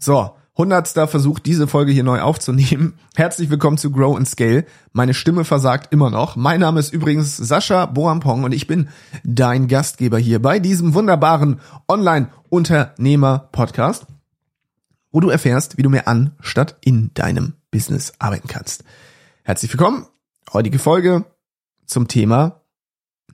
So, 0.00 0.36
hundertster 0.56 1.08
Versuch, 1.08 1.40
diese 1.40 1.66
Folge 1.66 1.90
hier 1.90 2.04
neu 2.04 2.20
aufzunehmen. 2.20 2.94
Herzlich 3.16 3.50
willkommen 3.50 3.78
zu 3.78 3.90
Grow 3.90 4.16
and 4.16 4.28
Scale. 4.28 4.64
Meine 4.92 5.12
Stimme 5.12 5.44
versagt 5.44 5.92
immer 5.92 6.08
noch. 6.08 6.36
Mein 6.36 6.60
Name 6.60 6.78
ist 6.78 6.92
übrigens 6.92 7.36
Sascha 7.36 7.86
Boampong 7.86 8.44
und 8.44 8.52
ich 8.52 8.68
bin 8.68 8.90
dein 9.24 9.66
Gastgeber 9.66 10.18
hier 10.18 10.40
bei 10.40 10.60
diesem 10.60 10.94
wunderbaren 10.94 11.60
Online-Unternehmer-Podcast, 11.88 14.06
wo 15.10 15.18
du 15.18 15.30
erfährst, 15.30 15.78
wie 15.78 15.82
du 15.82 15.90
mehr 15.90 16.06
an 16.06 16.36
statt 16.38 16.76
in 16.80 17.10
deinem 17.14 17.54
Business 17.72 18.12
arbeiten 18.20 18.46
kannst. 18.46 18.84
Herzlich 19.42 19.72
willkommen. 19.72 20.06
Heutige 20.52 20.78
Folge 20.78 21.24
zum 21.86 22.06
Thema 22.06 22.60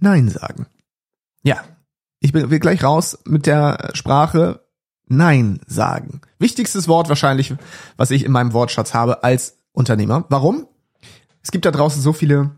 Nein 0.00 0.30
sagen. 0.30 0.64
Ja, 1.42 1.62
ich 2.20 2.32
bin 2.32 2.48
gleich 2.48 2.82
raus 2.82 3.18
mit 3.26 3.44
der 3.44 3.90
Sprache 3.92 4.63
Nein 5.06 5.60
sagen. 5.66 6.20
Wichtigstes 6.38 6.88
Wort 6.88 7.08
wahrscheinlich, 7.08 7.54
was 7.96 8.10
ich 8.10 8.24
in 8.24 8.32
meinem 8.32 8.52
Wortschatz 8.52 8.94
habe 8.94 9.22
als 9.22 9.56
Unternehmer. 9.72 10.24
Warum? 10.28 10.66
Es 11.42 11.50
gibt 11.50 11.64
da 11.66 11.70
draußen 11.70 12.00
so 12.00 12.12
viele 12.12 12.52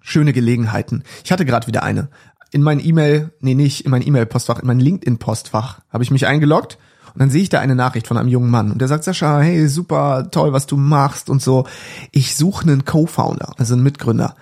schöne 0.00 0.32
Gelegenheiten. 0.32 1.04
Ich 1.24 1.30
hatte 1.30 1.44
gerade 1.44 1.66
wieder 1.66 1.82
eine. 1.82 2.08
In 2.50 2.62
mein 2.62 2.84
E-Mail, 2.84 3.32
nee, 3.40 3.54
nicht 3.54 3.84
in 3.84 3.90
mein 3.90 4.06
E-Mail-Postfach, 4.06 4.60
in 4.60 4.66
mein 4.66 4.80
LinkedIn-Postfach 4.80 5.80
habe 5.90 6.02
ich 6.02 6.10
mich 6.10 6.26
eingeloggt 6.26 6.78
und 7.12 7.20
dann 7.20 7.30
sehe 7.30 7.42
ich 7.42 7.50
da 7.50 7.60
eine 7.60 7.74
Nachricht 7.74 8.06
von 8.06 8.16
einem 8.16 8.28
jungen 8.28 8.50
Mann 8.50 8.72
und 8.72 8.80
der 8.80 8.88
sagt, 8.88 9.04
Sascha, 9.04 9.40
hey, 9.40 9.68
super, 9.68 10.30
toll, 10.30 10.52
was 10.52 10.66
du 10.66 10.76
machst 10.76 11.28
und 11.28 11.42
so. 11.42 11.66
Ich 12.10 12.36
suche 12.36 12.62
einen 12.62 12.84
Co-Founder, 12.84 13.52
also 13.58 13.74
einen 13.74 13.82
Mitgründer 13.82 14.34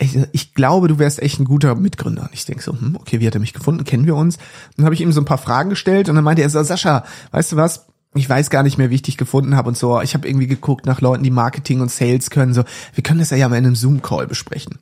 ich, 0.00 0.16
ich 0.32 0.54
glaube, 0.54 0.88
du 0.88 0.98
wärst 0.98 1.20
echt 1.20 1.40
ein 1.40 1.44
guter 1.44 1.74
Mitgründer. 1.74 2.22
Und 2.22 2.34
ich 2.34 2.46
denke 2.46 2.62
so, 2.62 2.72
hm, 2.72 2.96
okay, 2.96 3.20
wie 3.20 3.26
hat 3.26 3.34
er 3.34 3.40
mich 3.40 3.52
gefunden? 3.52 3.84
Kennen 3.84 4.06
wir 4.06 4.14
uns? 4.14 4.38
Dann 4.76 4.84
habe 4.84 4.94
ich 4.94 5.00
ihm 5.00 5.12
so 5.12 5.20
ein 5.20 5.26
paar 5.26 5.38
Fragen 5.38 5.70
gestellt 5.70 6.08
und 6.08 6.14
dann 6.14 6.24
meinte 6.24 6.42
er 6.42 6.50
so, 6.50 6.62
Sascha, 6.62 7.04
weißt 7.32 7.52
du 7.52 7.56
was? 7.56 7.86
Ich 8.14 8.28
weiß 8.28 8.48
gar 8.48 8.62
nicht 8.62 8.78
mehr, 8.78 8.90
wie 8.90 8.94
ich 8.94 9.02
dich 9.02 9.18
gefunden 9.18 9.56
habe 9.56 9.68
und 9.68 9.76
so. 9.76 10.00
Ich 10.00 10.14
habe 10.14 10.26
irgendwie 10.26 10.46
geguckt 10.46 10.86
nach 10.86 11.00
Leuten, 11.00 11.24
die 11.24 11.30
Marketing 11.30 11.80
und 11.80 11.90
Sales 11.90 12.30
können. 12.30 12.54
So, 12.54 12.64
wir 12.94 13.02
können 13.02 13.18
das 13.18 13.30
ja 13.30 13.48
mal 13.48 13.56
in 13.56 13.66
einem 13.66 13.74
Zoom-Call 13.74 14.26
besprechen. 14.28 14.78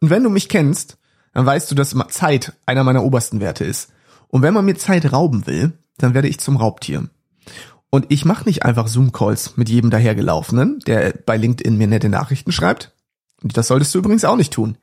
Und 0.00 0.10
wenn 0.10 0.24
du 0.24 0.30
mich 0.30 0.48
kennst, 0.48 0.98
dann 1.32 1.46
weißt 1.46 1.70
du, 1.70 1.74
dass 1.74 1.96
Zeit 2.08 2.52
einer 2.66 2.84
meiner 2.84 3.04
obersten 3.04 3.40
Werte 3.40 3.64
ist. 3.64 3.92
Und 4.28 4.42
wenn 4.42 4.54
man 4.54 4.64
mir 4.64 4.76
Zeit 4.76 5.12
rauben 5.12 5.46
will, 5.46 5.72
dann 5.98 6.12
werde 6.12 6.28
ich 6.28 6.40
zum 6.40 6.56
Raubtier. 6.56 7.08
Und 7.88 8.06
ich 8.08 8.24
mache 8.24 8.44
nicht 8.46 8.64
einfach 8.64 8.88
Zoom-Calls 8.88 9.56
mit 9.56 9.68
jedem 9.68 9.90
dahergelaufenen, 9.90 10.80
der 10.80 11.14
bei 11.24 11.36
LinkedIn 11.36 11.76
mir 11.76 11.86
nette 11.86 12.08
Nachrichten 12.08 12.52
schreibt, 12.52 12.92
und 13.42 13.56
das 13.56 13.68
solltest 13.68 13.94
du 13.94 13.98
übrigens 13.98 14.24
auch 14.24 14.36
nicht 14.36 14.52
tun. 14.52 14.76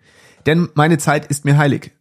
Denn 0.46 0.70
meine 0.76 0.98
Zeit 0.98 1.26
ist 1.28 1.46
mir 1.46 1.58
heilig. 1.58 1.92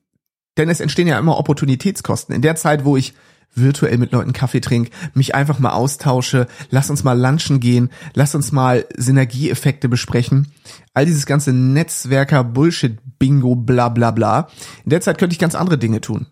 Denn 0.56 0.70
es 0.70 0.80
entstehen 0.80 1.08
ja 1.08 1.18
immer 1.18 1.38
Opportunitätskosten. 1.38 2.34
In 2.34 2.42
der 2.42 2.56
Zeit, 2.56 2.84
wo 2.84 2.96
ich 2.96 3.14
virtuell 3.54 3.98
mit 3.98 4.12
Leuten 4.12 4.32
Kaffee 4.32 4.60
trinke, 4.60 4.90
mich 5.14 5.34
einfach 5.34 5.58
mal 5.58 5.72
austausche, 5.72 6.46
lass 6.70 6.90
uns 6.90 7.04
mal 7.04 7.18
lunchen 7.18 7.60
gehen, 7.60 7.90
lass 8.14 8.34
uns 8.34 8.52
mal 8.52 8.86
Synergieeffekte 8.96 9.88
besprechen. 9.88 10.52
All 10.94 11.06
dieses 11.06 11.26
ganze 11.26 11.52
Netzwerker 11.52 12.44
Bullshit 12.44 12.98
Bingo 13.18 13.54
bla 13.54 13.88
bla 13.88 14.10
bla. 14.10 14.48
In 14.84 14.90
der 14.90 15.00
Zeit 15.00 15.18
könnte 15.18 15.32
ich 15.32 15.38
ganz 15.38 15.54
andere 15.54 15.78
Dinge 15.78 16.00
tun. 16.00 16.26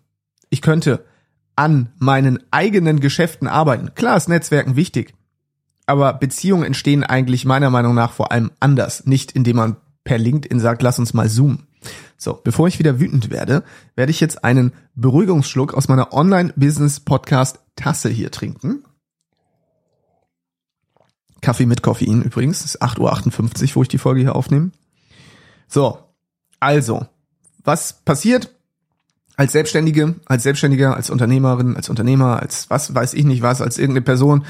Ich 0.49 0.61
könnte 0.61 1.05
an 1.55 1.89
meinen 1.97 2.39
eigenen 2.51 2.99
Geschäften 2.99 3.47
arbeiten. 3.47 3.95
Klar 3.95 4.17
ist 4.17 4.29
Netzwerken 4.29 4.75
wichtig. 4.75 5.13
Aber 5.87 6.13
Beziehungen 6.13 6.63
entstehen 6.63 7.03
eigentlich 7.03 7.45
meiner 7.45 7.69
Meinung 7.69 7.95
nach 7.95 8.11
vor 8.11 8.31
allem 8.31 8.51
anders. 8.59 9.05
Nicht 9.05 9.31
indem 9.31 9.57
man 9.57 9.77
per 10.05 10.17
LinkedIn 10.17 10.61
sagt, 10.61 10.81
lass 10.81 10.97
uns 10.99 11.13
mal 11.13 11.27
zoomen. 11.27 11.67
So, 12.17 12.39
bevor 12.41 12.69
ich 12.69 12.79
wieder 12.79 12.99
wütend 13.01 13.29
werde, 13.29 13.63
werde 13.95 14.11
ich 14.11 14.21
jetzt 14.21 14.43
einen 14.45 14.71
Beruhigungsschluck 14.95 15.73
aus 15.73 15.87
meiner 15.89 16.13
Online-Business-Podcast-Tasse 16.13 18.09
hier 18.09 18.31
trinken. 18.31 18.85
Kaffee 21.41 21.65
mit 21.65 21.81
Koffein 21.81 22.21
übrigens, 22.21 22.61
das 22.61 22.75
ist 22.75 22.81
8.58 22.81 23.63
Uhr, 23.63 23.75
wo 23.75 23.81
ich 23.81 23.89
die 23.89 23.97
Folge 23.97 24.21
hier 24.21 24.35
aufnehme. 24.35 24.71
So, 25.67 25.99
also, 26.59 27.05
was 27.63 28.01
passiert 28.05 28.51
als 29.35 29.51
Selbstständige, 29.51 30.15
als 30.25 30.43
Selbstständiger, 30.43 30.95
als 30.95 31.09
Unternehmerin, 31.09 31.75
als 31.75 31.89
Unternehmer, 31.89 32.39
als 32.41 32.69
was 32.69 32.95
weiß 32.95 33.13
ich 33.13 33.25
nicht 33.25 33.41
was, 33.41 33.61
als 33.61 33.77
irgendeine 33.77 34.05
Person, 34.05 34.45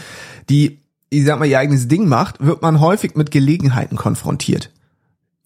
die, 0.50 0.84
ich 1.10 1.26
sag 1.26 1.40
mal, 1.40 1.48
ihr 1.48 1.58
eigenes 1.60 1.88
Ding 1.88 2.08
macht, 2.08 2.46
wird 2.46 2.62
man 2.62 2.80
häufig 2.80 3.16
mit 3.16 3.32
Gelegenheiten 3.32 3.96
konfrontiert 3.96 4.72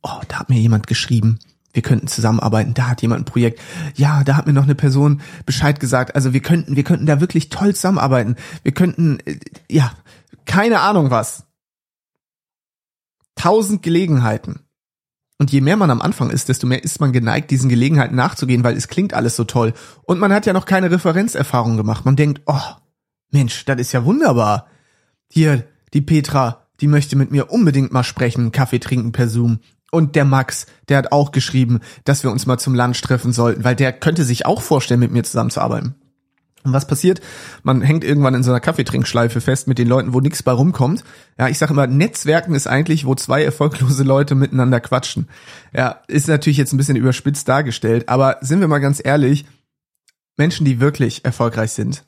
oh, 0.01 0.21
da 0.27 0.39
hat 0.39 0.49
mir 0.49 0.59
jemand 0.59 0.87
geschrieben, 0.87 1.39
wir 1.73 1.83
könnten 1.83 2.07
zusammenarbeiten, 2.07 2.73
da 2.73 2.89
hat 2.89 3.01
jemand 3.01 3.21
ein 3.21 3.31
Projekt. 3.31 3.61
Ja, 3.95 4.23
da 4.23 4.35
hat 4.35 4.47
mir 4.47 4.53
noch 4.53 4.63
eine 4.63 4.75
Person 4.75 5.21
Bescheid 5.45 5.79
gesagt. 5.79 6.15
Also 6.15 6.33
wir 6.33 6.41
könnten, 6.41 6.75
wir 6.75 6.83
könnten 6.83 7.05
da 7.05 7.21
wirklich 7.21 7.49
toll 7.49 7.75
zusammenarbeiten. 7.75 8.35
Wir 8.63 8.71
könnten, 8.71 9.19
äh, 9.25 9.39
ja, 9.69 9.91
keine 10.45 10.81
Ahnung 10.81 11.11
was. 11.11 11.45
Tausend 13.35 13.83
Gelegenheiten. 13.83 14.61
Und 15.37 15.51
je 15.51 15.61
mehr 15.61 15.77
man 15.77 15.91
am 15.91 16.01
Anfang 16.01 16.31
ist, 16.31 16.49
desto 16.49 16.67
mehr 16.67 16.83
ist 16.83 16.99
man 16.99 17.13
geneigt, 17.13 17.49
diesen 17.49 17.69
Gelegenheiten 17.69 18.15
nachzugehen, 18.15 18.63
weil 18.63 18.75
es 18.75 18.89
klingt 18.89 19.13
alles 19.13 19.37
so 19.37 19.45
toll. 19.45 19.73
Und 20.03 20.19
man 20.19 20.33
hat 20.33 20.45
ja 20.45 20.51
noch 20.51 20.65
keine 20.65 20.91
Referenzerfahrung 20.91 21.77
gemacht. 21.77 22.03
Man 22.03 22.17
denkt, 22.17 22.41
oh, 22.45 22.59
Mensch, 23.31 23.63
das 23.63 23.79
ist 23.79 23.93
ja 23.93 24.03
wunderbar. 24.03 24.67
Hier, 25.31 25.65
die 25.93 26.01
Petra, 26.01 26.67
die 26.81 26.87
möchte 26.87 27.15
mit 27.15 27.31
mir 27.31 27.51
unbedingt 27.51 27.93
mal 27.93 28.03
sprechen, 28.03 28.51
Kaffee 28.51 28.79
trinken 28.79 29.13
per 29.13 29.29
Zoom. 29.29 29.59
Und 29.91 30.15
der 30.15 30.25
Max, 30.25 30.67
der 30.87 30.97
hat 30.97 31.11
auch 31.11 31.31
geschrieben, 31.31 31.79
dass 32.03 32.23
wir 32.23 32.31
uns 32.31 32.45
mal 32.45 32.57
zum 32.57 32.75
Lunch 32.75 33.01
treffen 33.01 33.31
sollten, 33.31 33.63
weil 33.63 33.75
der 33.75 33.91
könnte 33.91 34.23
sich 34.23 34.45
auch 34.45 34.61
vorstellen, 34.61 34.99
mit 34.99 35.11
mir 35.11 35.23
zusammenzuarbeiten. 35.23 35.95
Und 36.63 36.73
was 36.73 36.87
passiert? 36.87 37.21
Man 37.63 37.81
hängt 37.81 38.03
irgendwann 38.03 38.35
in 38.35 38.43
so 38.43 38.51
einer 38.51 38.59
Kaffeetrinkschleife 38.59 39.39
fest 39.39 39.67
mit 39.67 39.77
den 39.77 39.87
Leuten, 39.87 40.13
wo 40.13 40.19
nichts 40.19 40.43
bei 40.43 40.51
rumkommt. 40.51 41.05
Ja, 41.37 41.47
ich 41.47 41.57
sage 41.57 41.71
immer, 41.71 41.87
Netzwerken 41.87 42.53
ist 42.53 42.67
eigentlich, 42.67 43.05
wo 43.05 43.15
zwei 43.15 43.43
erfolglose 43.43 44.03
Leute 44.03 44.35
miteinander 44.35 44.81
quatschen. 44.81 45.29
Ja, 45.73 46.01
ist 46.07 46.27
natürlich 46.27 46.57
jetzt 46.57 46.73
ein 46.73 46.77
bisschen 46.77 46.97
überspitzt 46.97 47.47
dargestellt, 47.47 48.09
aber 48.09 48.37
sind 48.41 48.59
wir 48.59 48.67
mal 48.67 48.79
ganz 48.79 49.01
ehrlich, 49.03 49.45
Menschen, 50.35 50.65
die 50.65 50.79
wirklich 50.79 51.23
erfolgreich 51.23 51.71
sind, 51.71 52.03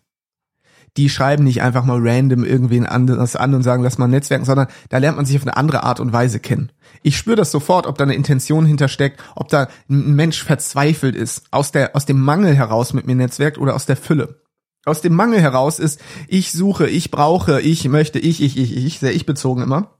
die 0.97 1.09
schreiben 1.09 1.44
nicht 1.44 1.62
einfach 1.62 1.85
mal 1.85 2.00
random 2.02 2.44
irgendwen 2.44 2.85
anderes 2.85 3.35
an 3.35 3.53
und 3.53 3.63
sagen, 3.63 3.84
lass 3.84 3.97
mal 3.97 4.07
netzwerken, 4.07 4.46
sondern 4.46 4.68
da 4.90 4.97
lernt 4.97 5.18
man 5.18 5.25
sich 5.25 5.38
auf 5.38 5.44
eine 5.44 5.56
andere 5.56 5.84
Art 5.84 6.00
und 6.00 6.12
Weise 6.12 6.40
kennen. 6.40 6.72
Ich 7.02 7.18
spüre 7.18 7.38
das 7.38 7.52
sofort, 7.52 7.88
ob 7.88 7.97
da 7.97 8.03
eine 8.03 8.16
Intention 8.16 8.66
hintersteckt, 8.66 9.22
ob 9.35 9.47
da 9.47 9.69
ein 9.90 10.16
Mensch 10.16 10.44
verzweifelt 10.44 11.16
ist, 11.16 11.44
aus 11.51 11.72
der, 11.72 11.96
aus 11.96 12.06
dem 12.06 12.19
Mangel 12.19 12.53
heraus 12.56 12.94
mit 12.94 13.07
mir 13.07 13.16
netzwerkt 13.16 13.57
oder 13.57 13.75
aus 13.75 13.85
der 13.85 13.96
Fülle. 13.96 14.41
Aus 14.84 15.01
dem 15.01 15.13
Mangel 15.13 15.40
heraus 15.40 15.80
ist, 15.80 16.01
ich 16.28 16.51
suche, 16.51 16.88
ich 16.88 17.12
brauche, 17.12 17.62
ich 17.62 17.88
möchte, 17.88 18.19
ich, 18.19 18.41
ich, 18.41 18.57
ich, 18.57 18.75
ich, 18.75 19.00
sehr 19.00 19.13
ich 19.13 19.25
bezogen 19.25 19.62
immer. 19.62 19.96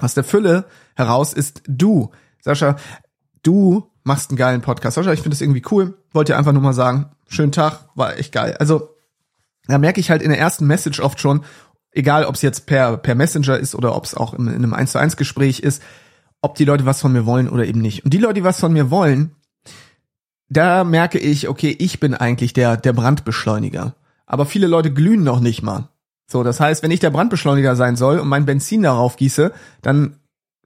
Aus 0.00 0.14
der 0.14 0.24
Fülle 0.24 0.64
heraus 0.94 1.32
ist 1.34 1.62
du. 1.66 2.10
Sascha, 2.40 2.76
du 3.42 3.90
machst 4.04 4.30
einen 4.30 4.38
geilen 4.38 4.62
Podcast. 4.62 4.94
Sascha, 4.94 5.12
ich 5.12 5.20
finde 5.20 5.34
das 5.34 5.40
irgendwie 5.42 5.64
cool. 5.70 5.98
Wollte 6.12 6.36
einfach 6.36 6.52
nur 6.52 6.62
mal 6.62 6.72
sagen, 6.72 7.10
schönen 7.28 7.52
Tag, 7.52 7.88
war 7.94 8.16
echt 8.16 8.32
geil. 8.32 8.56
Also 8.58 8.91
da 9.66 9.78
merke 9.78 10.00
ich 10.00 10.10
halt 10.10 10.22
in 10.22 10.30
der 10.30 10.38
ersten 10.38 10.66
Message 10.66 11.00
oft 11.00 11.20
schon, 11.20 11.44
egal 11.92 12.24
ob 12.24 12.34
es 12.34 12.42
jetzt 12.42 12.66
per, 12.66 12.96
per 12.96 13.14
Messenger 13.14 13.58
ist 13.58 13.74
oder 13.74 13.94
ob 13.96 14.04
es 14.04 14.14
auch 14.14 14.34
in, 14.34 14.48
in 14.48 14.54
einem 14.54 14.74
1 14.74 14.92
zu 14.92 14.98
1 14.98 15.16
Gespräch 15.16 15.60
ist, 15.60 15.82
ob 16.40 16.56
die 16.56 16.64
Leute 16.64 16.86
was 16.86 17.00
von 17.00 17.12
mir 17.12 17.26
wollen 17.26 17.48
oder 17.48 17.64
eben 17.64 17.80
nicht. 17.80 18.04
Und 18.04 18.12
die 18.12 18.18
Leute, 18.18 18.34
die 18.34 18.44
was 18.44 18.58
von 18.58 18.72
mir 18.72 18.90
wollen, 18.90 19.36
da 20.48 20.84
merke 20.84 21.18
ich, 21.18 21.48
okay, 21.48 21.74
ich 21.78 22.00
bin 22.00 22.14
eigentlich 22.14 22.52
der, 22.52 22.76
der 22.76 22.92
Brandbeschleuniger. 22.92 23.94
Aber 24.26 24.46
viele 24.46 24.66
Leute 24.66 24.92
glühen 24.92 25.24
noch 25.24 25.40
nicht 25.40 25.62
mal. 25.62 25.88
So, 26.26 26.42
das 26.42 26.60
heißt, 26.60 26.82
wenn 26.82 26.90
ich 26.90 27.00
der 27.00 27.10
Brandbeschleuniger 27.10 27.76
sein 27.76 27.96
soll 27.96 28.18
und 28.18 28.28
mein 28.28 28.46
Benzin 28.46 28.82
darauf 28.82 29.16
gieße, 29.16 29.52
dann 29.82 30.16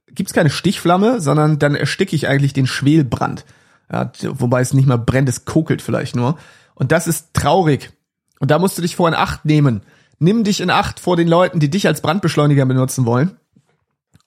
gibt's 0.07 0.33
keine 0.33 0.49
Stichflamme, 0.49 1.21
sondern 1.21 1.59
dann 1.59 1.75
ersticke 1.75 2.15
ich 2.15 2.27
eigentlich 2.27 2.53
den 2.53 2.67
Schwelbrand. 2.67 3.45
Ja, 3.91 4.11
wobei 4.23 4.61
es 4.61 4.73
nicht 4.73 4.87
mal 4.87 4.97
brennt, 4.97 5.29
es 5.29 5.45
kokelt 5.45 5.81
vielleicht 5.81 6.15
nur. 6.15 6.37
Und 6.75 6.91
das 6.91 7.07
ist 7.07 7.33
traurig, 7.33 7.91
und 8.39 8.51
da 8.51 8.59
musst 8.59 8.77
du 8.77 8.81
dich 8.81 8.95
vor 8.95 9.07
in 9.07 9.13
Acht 9.13 9.45
nehmen. 9.45 9.81
Nimm 10.19 10.43
dich 10.43 10.61
in 10.61 10.69
Acht 10.69 10.99
vor 10.99 11.15
den 11.15 11.27
Leuten, 11.27 11.59
die 11.59 11.69
dich 11.69 11.87
als 11.87 12.01
Brandbeschleuniger 12.01 12.65
benutzen 12.65 13.05
wollen. 13.05 13.37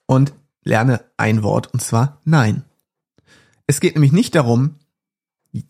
Und 0.07 0.33
lerne 0.63 1.05
ein 1.17 1.43
Wort, 1.43 1.73
und 1.73 1.81
zwar 1.81 2.21
Nein. 2.25 2.65
Es 3.67 3.81
geht 3.81 3.95
nämlich 3.95 4.13
nicht 4.13 4.35
darum, 4.35 4.77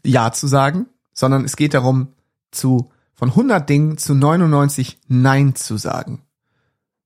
Ja 0.04 0.32
zu 0.32 0.46
sagen, 0.46 0.86
sondern 1.12 1.44
es 1.44 1.56
geht 1.56 1.74
darum, 1.74 2.08
zu, 2.50 2.90
von 3.14 3.28
100 3.28 3.68
Dingen 3.68 3.98
zu 3.98 4.14
99 4.14 4.98
Nein 5.08 5.54
zu 5.54 5.76
sagen 5.76 6.22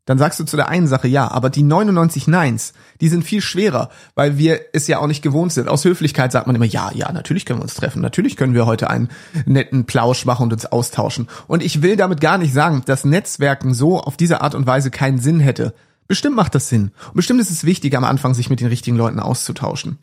dann 0.05 0.19
sagst 0.19 0.39
du 0.39 0.45
zu 0.45 0.57
der 0.57 0.69
einen 0.69 0.87
Sache 0.87 1.09
ja, 1.09 1.31
aber 1.31 1.51
die 1.51 1.63
99 1.63 2.29
Neins, 2.29 2.75
die 3.01 3.09
sind 3.09 3.25
viel 3.25 3.41
schwerer, 3.41 3.89
weil 4.15 4.37
wir 4.37 4.61
es 4.73 4.87
ja 4.87 4.99
auch 4.99 5.07
nicht 5.07 5.23
gewohnt 5.23 5.53
sind. 5.53 5.69
Aus 5.69 5.85
Höflichkeit 5.85 6.33
sagt 6.33 6.47
man 6.47 6.57
immer, 6.57 6.67
ja, 6.67 6.91
ja, 6.93 7.11
natürlich 7.11 7.47
können 7.47 7.61
wir 7.61 7.65
uns 7.65 7.75
treffen, 7.75 8.03
natürlich 8.03 8.37
können 8.37 8.55
wir 8.55 8.67
heute 8.67 8.91
einen 8.91 9.09
netten 9.47 9.87
Plausch 9.87 10.27
machen 10.27 10.45
und 10.45 10.53
uns 10.53 10.67
austauschen. 10.67 11.29
Und 11.47 11.63
ich 11.63 11.83
will 11.83 11.97
damit 11.97 12.21
gar 12.21 12.39
nicht 12.39 12.53
sagen, 12.53 12.83
dass 12.85 13.05
Netzwerken 13.05 13.73
so 13.73 14.01
auf 14.01 14.17
diese 14.17 14.43
Art 14.43 14.55
und 14.55 14.67
Weise 14.67 14.91
keinen 14.91 15.19
Sinn 15.19 15.41
hätte. 15.41 15.75
Bestimmt 16.07 16.37
macht 16.37 16.55
das 16.55 16.69
Sinn. 16.69 16.91
Und 17.09 17.15
bestimmt 17.15 17.41
ist 17.41 17.51
es 17.51 17.65
wichtig, 17.65 17.97
am 17.97 18.05
Anfang 18.05 18.35
sich 18.35 18.51
mit 18.51 18.61
den 18.61 18.69
richtigen 18.69 18.97
Leuten 18.97 19.21
auszutauschen. 19.21 19.99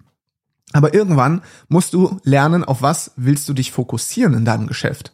Aber 0.73 0.93
irgendwann 0.93 1.41
musst 1.67 1.93
du 1.93 2.19
lernen, 2.23 2.63
auf 2.63 2.81
was 2.81 3.11
willst 3.17 3.47
du 3.49 3.53
dich 3.53 3.71
fokussieren 3.71 4.33
in 4.33 4.45
deinem 4.45 4.67
Geschäft. 4.67 5.13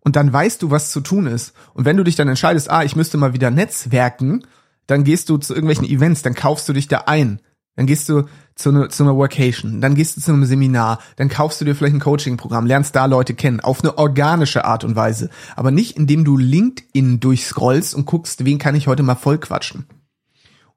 Und 0.00 0.16
dann 0.16 0.32
weißt 0.32 0.62
du, 0.62 0.70
was 0.70 0.90
zu 0.90 1.00
tun 1.00 1.26
ist. 1.26 1.54
Und 1.74 1.84
wenn 1.84 1.96
du 1.96 2.04
dich 2.04 2.16
dann 2.16 2.28
entscheidest, 2.28 2.70
ah, 2.70 2.84
ich 2.84 2.96
müsste 2.96 3.18
mal 3.18 3.34
wieder 3.34 3.50
netzwerken, 3.50 4.44
dann 4.86 5.04
gehst 5.04 5.28
du 5.28 5.36
zu 5.36 5.54
irgendwelchen 5.54 5.86
Events, 5.86 6.22
dann 6.22 6.34
kaufst 6.34 6.68
du 6.68 6.72
dich 6.72 6.88
da 6.88 7.04
ein. 7.06 7.40
Dann 7.76 7.86
gehst 7.86 8.08
du 8.08 8.24
zu, 8.56 8.72
ne, 8.72 8.88
zu 8.88 9.04
einer 9.04 9.16
Workation, 9.16 9.80
dann 9.80 9.94
gehst 9.94 10.16
du 10.16 10.20
zu 10.20 10.32
einem 10.32 10.44
Seminar, 10.44 10.98
dann 11.14 11.28
kaufst 11.28 11.60
du 11.60 11.64
dir 11.64 11.76
vielleicht 11.76 11.94
ein 11.94 12.00
Coaching-Programm, 12.00 12.66
lernst 12.66 12.96
da 12.96 13.06
Leute 13.06 13.34
kennen, 13.34 13.60
auf 13.60 13.84
eine 13.84 13.96
organische 13.96 14.64
Art 14.64 14.82
und 14.82 14.96
Weise. 14.96 15.30
Aber 15.54 15.70
nicht, 15.70 15.96
indem 15.96 16.24
du 16.24 16.36
LinkedIn 16.36 17.20
durchscrollst 17.20 17.94
und 17.94 18.04
guckst, 18.04 18.44
wen 18.44 18.58
kann 18.58 18.74
ich 18.74 18.88
heute 18.88 19.04
mal 19.04 19.14
voll 19.14 19.38
quatschen. 19.38 19.86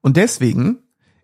Und 0.00 0.16
deswegen 0.16 0.78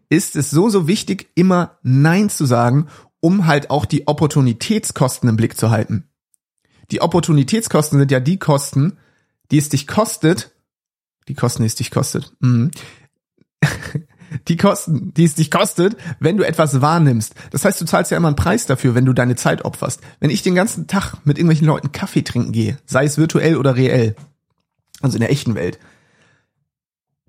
ist 0.08 0.34
es 0.34 0.50
so, 0.50 0.68
so 0.68 0.88
wichtig, 0.88 1.30
immer 1.36 1.78
Nein 1.82 2.28
zu 2.28 2.44
sagen, 2.44 2.88
um 3.20 3.46
halt 3.46 3.70
auch 3.70 3.84
die 3.84 4.08
Opportunitätskosten 4.08 5.28
im 5.28 5.36
Blick 5.36 5.56
zu 5.56 5.70
halten. 5.70 6.08
Die 6.90 7.00
Opportunitätskosten 7.00 7.98
sind 7.98 8.10
ja 8.10 8.20
die 8.20 8.38
Kosten, 8.38 8.98
die 9.50 9.58
es 9.58 9.68
dich 9.68 9.86
kostet, 9.86 10.52
die 11.28 11.34
Kosten, 11.34 11.62
die 11.62 11.66
es 11.66 11.74
dich 11.74 11.90
kostet, 11.90 12.32
mhm. 12.40 12.70
die 14.48 14.56
Kosten, 14.56 15.12
die 15.14 15.24
es 15.24 15.34
dich 15.34 15.50
kostet, 15.50 15.96
wenn 16.20 16.36
du 16.36 16.44
etwas 16.44 16.80
wahrnimmst. 16.80 17.34
Das 17.50 17.64
heißt, 17.64 17.80
du 17.80 17.84
zahlst 17.84 18.10
ja 18.10 18.16
immer 18.16 18.28
einen 18.28 18.36
Preis 18.36 18.66
dafür, 18.66 18.94
wenn 18.94 19.04
du 19.04 19.12
deine 19.12 19.36
Zeit 19.36 19.64
opferst. 19.64 20.00
Wenn 20.20 20.30
ich 20.30 20.42
den 20.42 20.54
ganzen 20.54 20.86
Tag 20.86 21.14
mit 21.24 21.38
irgendwelchen 21.38 21.66
Leuten 21.66 21.92
Kaffee 21.92 22.22
trinken 22.22 22.52
gehe, 22.52 22.78
sei 22.86 23.04
es 23.04 23.18
virtuell 23.18 23.56
oder 23.56 23.76
reell, 23.76 24.16
also 25.00 25.16
in 25.16 25.20
der 25.20 25.30
echten 25.30 25.54
Welt, 25.54 25.78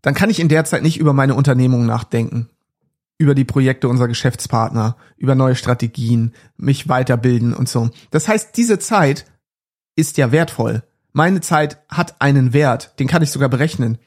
dann 0.01 0.13
kann 0.13 0.29
ich 0.29 0.39
in 0.39 0.49
der 0.49 0.65
Zeit 0.65 0.83
nicht 0.83 0.99
über 0.99 1.13
meine 1.13 1.35
Unternehmung 1.35 1.85
nachdenken, 1.85 2.49
über 3.17 3.35
die 3.35 3.45
Projekte 3.45 3.89
unserer 3.89 4.07
Geschäftspartner, 4.07 4.95
über 5.17 5.35
neue 5.35 5.55
Strategien, 5.55 6.33
mich 6.55 6.87
weiterbilden 6.87 7.53
und 7.53 7.67
so. 7.67 7.89
Das 8.11 8.29
heißt, 8.29 8.55
diese 8.55 8.79
Zeit 8.79 9.25
ist 9.99 10.17
ja 10.17 10.31
wertvoll. 10.31 10.83
Meine 11.11 11.41
Zeit 11.41 11.79
hat 11.89 12.21
einen 12.21 12.53
Wert, 12.53 12.99
den 12.99 13.07
kann 13.07 13.21
ich 13.21 13.31
sogar 13.31 13.49
berechnen, 13.49 13.97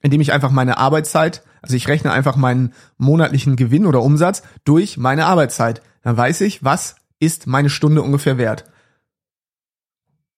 indem 0.00 0.20
ich 0.20 0.32
einfach 0.32 0.50
meine 0.50 0.78
Arbeitszeit 0.78 1.42
also 1.66 1.74
ich 1.74 1.88
rechne 1.88 2.12
einfach 2.12 2.36
meinen 2.36 2.74
monatlichen 2.96 3.56
Gewinn 3.56 3.86
oder 3.86 4.00
Umsatz 4.00 4.44
durch 4.64 4.98
meine 4.98 5.26
Arbeitszeit. 5.26 5.82
Dann 6.02 6.16
weiß 6.16 6.42
ich, 6.42 6.62
was 6.62 6.94
ist 7.18 7.48
meine 7.48 7.70
Stunde 7.70 8.02
ungefähr 8.02 8.38
wert. 8.38 8.70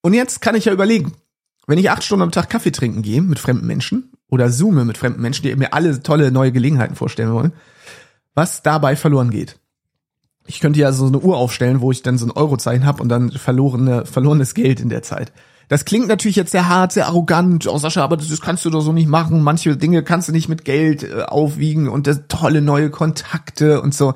Und 0.00 0.14
jetzt 0.14 0.40
kann 0.40 0.55
ich 0.55 0.64
ja 0.64 0.72
überlegen, 0.72 1.12
wenn 1.66 1.78
ich 1.78 1.90
acht 1.90 2.02
Stunden 2.02 2.22
am 2.22 2.31
Tag 2.31 2.49
Kaffee 2.49 2.70
trinken 2.70 3.02
gehe 3.02 3.20
mit 3.20 3.38
fremden 3.38 3.66
Menschen 3.66 4.12
oder 4.31 4.49
zoome 4.49 4.87
mit 4.87 4.96
fremden 4.96 5.20
Menschen, 5.20 5.43
die 5.43 5.54
mir 5.54 5.75
alle 5.75 6.02
tolle 6.02 6.32
neue 6.32 6.50
Gelegenheiten 6.50 6.96
vorstellen 6.96 7.34
wollen, 7.34 7.52
was 8.32 8.62
dabei 8.62 8.96
verloren 8.96 9.28
geht. 9.28 9.58
Ich 10.48 10.60
könnte 10.60 10.80
ja 10.80 10.92
so 10.92 11.06
eine 11.06 11.18
Uhr 11.18 11.36
aufstellen, 11.36 11.80
wo 11.82 11.92
ich 11.92 12.02
dann 12.02 12.18
so 12.18 12.26
ein 12.26 12.30
Eurozeichen 12.32 12.86
habe 12.86 13.02
und 13.02 13.10
dann 13.10 13.30
verlorene, 13.30 14.06
verlorenes 14.06 14.54
Geld 14.54 14.80
in 14.80 14.88
der 14.88 15.02
Zeit. 15.02 15.30
Das 15.68 15.84
klingt 15.84 16.08
natürlich 16.08 16.36
jetzt 16.36 16.52
sehr 16.52 16.68
hart, 16.68 16.92
sehr 16.92 17.06
arrogant, 17.06 17.66
oh 17.66 17.76
Sascha, 17.76 18.02
aber 18.02 18.16
das 18.16 18.40
kannst 18.40 18.64
du 18.64 18.70
doch 18.70 18.80
so 18.80 18.92
nicht 18.92 19.08
machen. 19.08 19.42
Manche 19.42 19.76
Dinge 19.76 20.02
kannst 20.02 20.28
du 20.28 20.32
nicht 20.32 20.48
mit 20.48 20.64
Geld 20.64 21.02
äh, 21.02 21.22
aufwiegen 21.22 21.88
und 21.88 22.06
das 22.06 22.22
tolle 22.28 22.62
neue 22.62 22.88
Kontakte 22.88 23.82
und 23.82 23.94
so. 23.94 24.14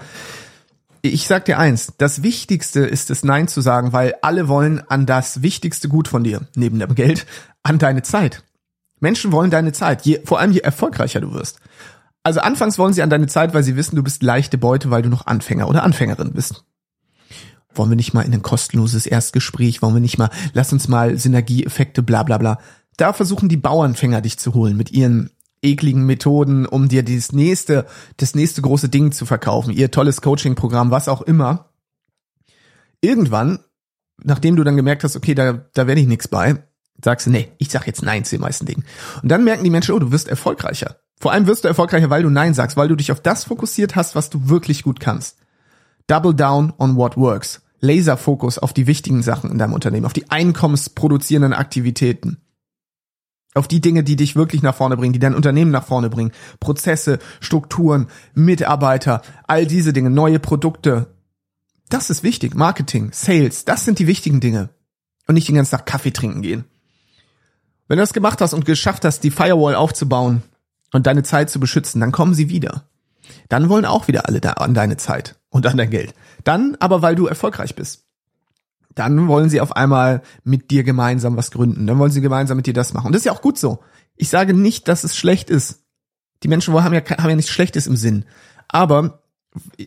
Ich 1.03 1.27
sag 1.27 1.45
dir 1.45 1.59
eins, 1.59 1.93
das 1.99 2.23
Wichtigste 2.23 2.81
ist 2.81 3.11
es 3.11 3.25
Nein 3.25 3.49
zu 3.49 3.61
sagen, 3.61 3.93
weil 3.93 4.15
alle 4.23 4.49
wollen 4.49 4.83
an 4.89 5.05
das 5.05 5.43
wichtigste 5.43 5.89
Gut 5.89 6.09
von 6.09 6.25
dir, 6.25 6.43
neben 6.57 6.79
dem 6.79 6.95
Geld, 6.95 7.27
an 7.63 7.79
deine 7.79 8.03
Zeit. 8.03 8.43
Menschen 9.01 9.33
wollen 9.33 9.51
deine 9.51 9.73
Zeit, 9.73 10.07
je, 10.07 10.21
vor 10.25 10.39
allem 10.39 10.53
je 10.53 10.61
erfolgreicher 10.61 11.21
du 11.21 11.35
wirst. 11.35 11.59
Also 12.23 12.41
anfangs 12.41 12.79
wollen 12.79 12.93
sie 12.93 13.03
an 13.03 13.11
deine 13.11 13.27
Zeit, 13.27 13.53
weil 13.53 13.65
sie 13.65 13.77
wissen, 13.77 13.97
du 13.97 14.03
bist 14.03 14.23
leichte 14.23 14.59
Beute, 14.59 14.91
weil 14.91 15.03
du 15.03 15.09
noch 15.09 15.27
Anfänger 15.27 15.69
oder 15.69 15.83
Anfängerin 15.83 16.33
bist. 16.33 16.65
Wollen 17.75 17.91
wir 17.91 17.97
nicht 17.97 18.15
mal 18.15 18.23
in 18.23 18.33
ein 18.33 18.43
kostenloses 18.43 19.07
Erstgespräch? 19.07 19.83
Wollen 19.83 19.95
wir 19.95 20.01
nicht 20.01 20.19
mal, 20.19 20.31
lass 20.53 20.73
uns 20.73 20.89
mal 20.89 21.17
Synergieeffekte, 21.17 22.03
bla 22.03 22.23
bla 22.23 22.39
bla. 22.39 22.59
Da 22.97 23.13
versuchen 23.13 23.49
die 23.49 23.57
Bauernfänger 23.57 24.21
dich 24.21 24.39
zu 24.39 24.55
holen 24.55 24.77
mit 24.77 24.93
ihren 24.93 25.31
ekligen 25.63 26.05
Methoden, 26.05 26.67
um 26.67 26.89
dir 26.89 27.03
dieses 27.03 27.33
nächste, 27.33 27.87
das 28.17 28.35
nächste 28.35 28.63
große 28.63 28.89
Ding 28.89 29.13
zu 29.13 29.27
verkaufen, 29.27 29.73
ihr 29.73 29.91
tolles 29.91 30.21
Coaching-Programm, 30.21 30.91
was 30.91 31.09
auch 31.09 31.23
immer. 31.23 31.71
Irgendwann, 33.01 33.61
nachdem 34.23 34.57
du 34.57 34.65
dann 34.65 34.77
gemerkt 34.77 35.05
hast, 35.05 35.17
okay, 35.17 35.35
da, 35.35 35.65
da 35.73 35.87
werde 35.87 36.01
ich 36.01 36.07
nichts 36.07 36.29
bei, 36.29 36.63
sagst 37.03 37.27
du, 37.27 37.31
nee, 37.31 37.49
ich 37.59 37.71
sag 37.71 37.87
jetzt 37.87 38.03
Nein 38.03 38.25
zu 38.25 38.37
den 38.37 38.43
meisten 38.43 38.67
Dingen. 38.67 38.85
Und 39.23 39.29
dann 39.29 39.45
merken 39.45 39.65
die 39.65 39.71
Menschen, 39.71 39.95
oh, 39.95 39.99
du 39.99 40.13
wirst 40.13 40.29
erfolgreicher. 40.29 40.97
Vor 41.23 41.31
allem 41.31 41.47
wirst 41.47 41.63
du 41.63 41.69
erfolgreicher, 41.69 42.11
weil 42.11 42.25
du 42.25 42.31
Nein 42.31 42.53
sagst, 42.53 42.77
weil 42.77 42.89
du 42.89 42.97
dich 42.97 43.13
auf 43.13 43.21
das 43.21 43.45
fokussiert 43.45 43.95
hast, 43.95 44.17
was 44.17 44.29
du 44.29 44.49
wirklich 44.49 44.83
gut 44.83 44.99
kannst. 44.99 45.39
Double 46.09 46.35
down 46.35 46.73
on 46.81 46.97
what 46.97 47.17
works. 47.17 47.63
Laserfokus 47.79 48.59
auf 48.59 48.73
die 48.73 48.89
wichtigen 48.89 49.23
Sachen 49.23 49.49
in 49.53 49.57
deinem 49.57 49.73
Unternehmen, 49.73 50.05
auf 50.05 50.13
die 50.13 50.33
einkommensproduzierenden 50.33 51.53
Aktivitäten. 51.53 52.39
Auf 53.55 53.69
die 53.69 53.81
Dinge, 53.81 54.03
die 54.03 54.17
dich 54.17 54.35
wirklich 54.35 54.63
nach 54.63 54.75
vorne 54.75 54.97
bringen, 54.97 55.13
die 55.13 55.21
dein 55.21 55.37
Unternehmen 55.37 55.71
nach 55.71 55.87
vorne 55.87 56.11
bringen. 56.11 56.33
Prozesse, 56.59 57.21
Strukturen, 57.39 58.09
Mitarbeiter, 58.35 59.23
all 59.47 59.65
diese 59.65 59.93
Dinge, 59.93 60.11
neue 60.11 60.41
Produkte. 60.41 61.15
Das 61.89 62.11
ist 62.11 62.25
wichtig. 62.25 62.57
Marketing, 62.57 63.11
Sales, 63.13 63.65
das 63.65 63.85
sind 63.85 64.01
die 64.01 64.09
wichtigen 64.09 64.41
Dinge. 64.41 64.71
Und 65.29 65.37
nicht 65.37 65.47
den 65.47 65.55
ganzen 65.55 65.77
Tag 65.77 65.87
Kaffee 65.87 66.11
trinken 66.11 66.43
gehen. 66.43 66.65
Wenn 67.87 67.99
du 67.99 68.03
das 68.03 68.13
gemacht 68.13 68.41
hast 68.41 68.55
und 68.55 68.65
geschafft 68.65 69.05
hast, 69.05 69.23
die 69.23 69.31
Firewall 69.31 69.77
aufzubauen 69.77 70.43
und 70.93 71.07
deine 71.07 71.23
Zeit 71.23 71.51
zu 71.51 71.59
beschützen, 71.59 72.01
dann 72.01 72.13
kommen 72.13 72.35
sie 72.35 72.49
wieder. 72.49 72.85
Dann 73.49 73.69
wollen 73.69 73.85
auch 73.85 74.09
wieder 74.09 74.29
alle 74.29 74.41
da 74.41 74.53
an 74.53 74.75
deine 74.75 74.97
Zeit 74.97 75.37
und 75.49 75.67
an 75.67 75.77
dein 75.77 75.91
Geld. 75.91 76.15
Dann 76.45 76.77
aber, 76.81 77.03
weil 77.03 77.15
du 77.15 77.27
erfolgreich 77.27 77.75
bist. 77.75 78.05
Dann 78.95 79.27
wollen 79.27 79.49
sie 79.49 79.61
auf 79.61 79.75
einmal 79.75 80.23
mit 80.45 80.71
dir 80.71 80.85
gemeinsam 80.85 81.37
was 81.37 81.51
gründen. 81.51 81.87
Dann 81.87 81.99
wollen 81.99 82.11
sie 82.11 82.21
gemeinsam 82.21 82.57
mit 82.57 82.67
dir 82.67 82.75
das 82.75 82.93
machen. 82.93 83.07
Und 83.07 83.13
das 83.13 83.21
ist 83.21 83.27
ja 83.27 83.33
auch 83.33 83.43
gut 83.43 83.59
so. 83.59 83.81
Ich 84.17 84.29
sage 84.29 84.53
nicht, 84.55 84.89
dass 84.89 85.05
es 85.05 85.17
schlecht 85.17 85.51
ist. 85.51 85.81
Die 86.43 86.49
Menschen 86.49 86.75
haben 86.75 86.95
ja, 86.95 87.01
haben 87.01 87.31
ja 87.31 87.37
nichts 87.37 87.51
Schlechtes 87.51 87.87
im 87.87 87.97
Sinn. 87.97 88.25
Aber 88.69 89.23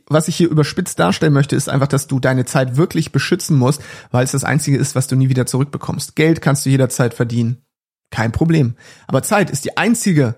was 0.07 0.27
ich 0.27 0.35
hier 0.35 0.49
überspitzt 0.49 0.99
darstellen 0.99 1.33
möchte, 1.33 1.55
ist 1.55 1.69
einfach, 1.69 1.87
dass 1.87 2.07
du 2.07 2.19
deine 2.19 2.45
Zeit 2.45 2.77
wirklich 2.77 3.11
beschützen 3.11 3.57
musst, 3.57 3.81
weil 4.11 4.23
es 4.23 4.31
das 4.31 4.43
Einzige 4.43 4.77
ist, 4.77 4.95
was 4.95 5.07
du 5.07 5.15
nie 5.15 5.29
wieder 5.29 5.45
zurückbekommst. 5.45 6.15
Geld 6.15 6.41
kannst 6.41 6.65
du 6.65 6.69
jederzeit 6.69 7.13
verdienen. 7.13 7.63
Kein 8.11 8.31
Problem. 8.31 8.75
Aber 9.07 9.23
Zeit 9.23 9.49
ist 9.49 9.65
die 9.65 9.77
einzige 9.77 10.35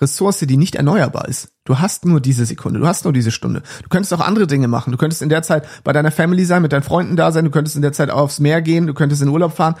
Ressource, 0.00 0.40
die 0.40 0.56
nicht 0.56 0.74
erneuerbar 0.74 1.28
ist. 1.28 1.48
Du 1.64 1.78
hast 1.78 2.04
nur 2.04 2.20
diese 2.20 2.44
Sekunde, 2.44 2.80
du 2.80 2.86
hast 2.86 3.04
nur 3.04 3.12
diese 3.12 3.30
Stunde. 3.30 3.62
Du 3.82 3.88
könntest 3.88 4.12
auch 4.12 4.20
andere 4.20 4.46
Dinge 4.46 4.68
machen. 4.68 4.92
Du 4.92 4.98
könntest 4.98 5.22
in 5.22 5.28
der 5.28 5.42
Zeit 5.42 5.66
bei 5.84 5.92
deiner 5.92 6.10
Family 6.10 6.44
sein, 6.44 6.62
mit 6.62 6.72
deinen 6.72 6.82
Freunden 6.82 7.16
da 7.16 7.32
sein, 7.32 7.44
du 7.44 7.50
könntest 7.50 7.76
in 7.76 7.82
der 7.82 7.92
Zeit 7.92 8.10
aufs 8.10 8.40
Meer 8.40 8.62
gehen, 8.62 8.86
du 8.86 8.94
könntest 8.94 9.22
in 9.22 9.28
Urlaub 9.28 9.56
fahren. 9.56 9.76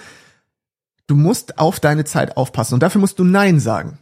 Du 1.06 1.14
musst 1.14 1.58
auf 1.58 1.78
deine 1.78 2.04
Zeit 2.04 2.36
aufpassen 2.36 2.74
und 2.74 2.82
dafür 2.82 3.00
musst 3.00 3.18
du 3.18 3.24
Nein 3.24 3.60
sagen. 3.60 3.98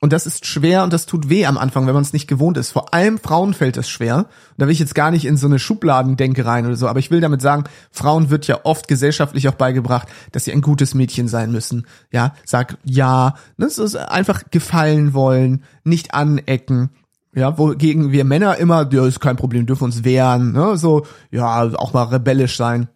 Und 0.00 0.12
das 0.12 0.26
ist 0.26 0.46
schwer 0.46 0.84
und 0.84 0.92
das 0.92 1.06
tut 1.06 1.28
weh 1.28 1.44
am 1.44 1.58
Anfang, 1.58 1.86
wenn 1.86 1.94
man 1.94 2.04
es 2.04 2.12
nicht 2.12 2.28
gewohnt 2.28 2.56
ist. 2.56 2.70
Vor 2.70 2.94
allem 2.94 3.18
Frauen 3.18 3.52
fällt 3.52 3.76
es 3.76 3.88
schwer. 3.88 4.18
Und 4.18 4.26
da 4.58 4.66
will 4.66 4.72
ich 4.72 4.78
jetzt 4.78 4.94
gar 4.94 5.10
nicht 5.10 5.24
in 5.24 5.36
so 5.36 5.48
eine 5.48 5.58
Schubladendenke 5.58 6.44
rein 6.46 6.66
oder 6.66 6.76
so, 6.76 6.86
aber 6.86 7.00
ich 7.00 7.10
will 7.10 7.20
damit 7.20 7.42
sagen, 7.42 7.64
Frauen 7.90 8.30
wird 8.30 8.46
ja 8.46 8.60
oft 8.62 8.86
gesellschaftlich 8.86 9.48
auch 9.48 9.54
beigebracht, 9.54 10.06
dass 10.30 10.44
sie 10.44 10.52
ein 10.52 10.60
gutes 10.60 10.94
Mädchen 10.94 11.26
sein 11.26 11.50
müssen. 11.50 11.86
Ja, 12.12 12.34
sag 12.44 12.78
ja, 12.84 13.34
das 13.56 13.78
ist 13.78 13.96
einfach 13.96 14.44
gefallen 14.50 15.14
wollen, 15.14 15.64
nicht 15.82 16.14
anecken. 16.14 16.90
Ja, 17.34 17.58
wogegen 17.58 18.12
wir 18.12 18.24
Männer 18.24 18.56
immer, 18.56 18.88
ja, 18.92 19.04
ist 19.04 19.20
kein 19.20 19.36
Problem, 19.36 19.66
dürfen 19.66 19.84
uns 19.84 20.04
wehren, 20.04 20.52
ne, 20.52 20.76
so, 20.76 21.06
ja, 21.30 21.62
auch 21.74 21.92
mal 21.92 22.04
rebellisch 22.04 22.56
sein. 22.56 22.88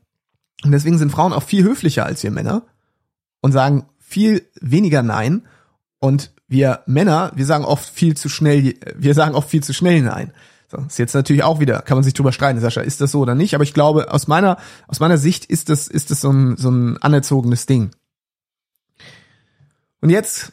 Und 0.65 0.71
deswegen 0.71 0.99
sind 0.99 1.11
Frauen 1.11 1.33
auch 1.33 1.43
viel 1.43 1.65
höflicher 1.65 2.07
als 2.07 2.23
wir 2.23 2.31
Männer 2.31 2.63
und 3.41 3.53
sagen 3.53 3.87
viel 3.99 4.47
weniger 4.61 5.03
Nein 5.03 5.43
und 5.99 6.33
wir 6.53 6.81
Männer, 6.87 7.33
wir 7.35 7.47
sagen 7.47 7.65
oft 7.65 7.89
viel 7.89 8.17
zu 8.17 8.29
schnell, 8.29 8.75
wir 8.95 9.15
sagen 9.15 9.35
oft 9.35 9.51
viel 9.51 9.63
zu 9.63 9.73
schnell 9.75 10.03
Nein. 10.03 10.33
So, 10.71 10.79
ist 10.79 10.99
jetzt 10.99 11.15
natürlich 11.15 11.43
auch 11.43 11.61
wieder, 11.61 11.83
kann 11.83 11.97
man 11.97 12.05
sich 12.05 12.15
drüber 12.15 12.33
streiten, 12.33 12.61
Sascha, 12.61 12.81
ist 12.81 13.01
das 13.01 13.11
so 13.11 13.21
oder 13.21 13.35
nicht? 13.35 13.55
Aber 13.55 13.65
ich 13.65 13.75
glaube, 13.75 14.11
aus 14.11 14.27
meiner, 14.27 14.57
aus 14.89 15.01
meiner 15.01 15.19
Sicht 15.19 15.45
ist 15.45 15.69
das, 15.69 15.87
ist 15.87 16.11
das 16.11 16.23
so 16.23 16.31
ein, 16.31 16.57
so 16.57 16.71
ein 16.71 16.97
anerzogenes 17.03 17.67
Ding. 17.67 17.91
Und 20.01 20.09
jetzt 20.09 20.53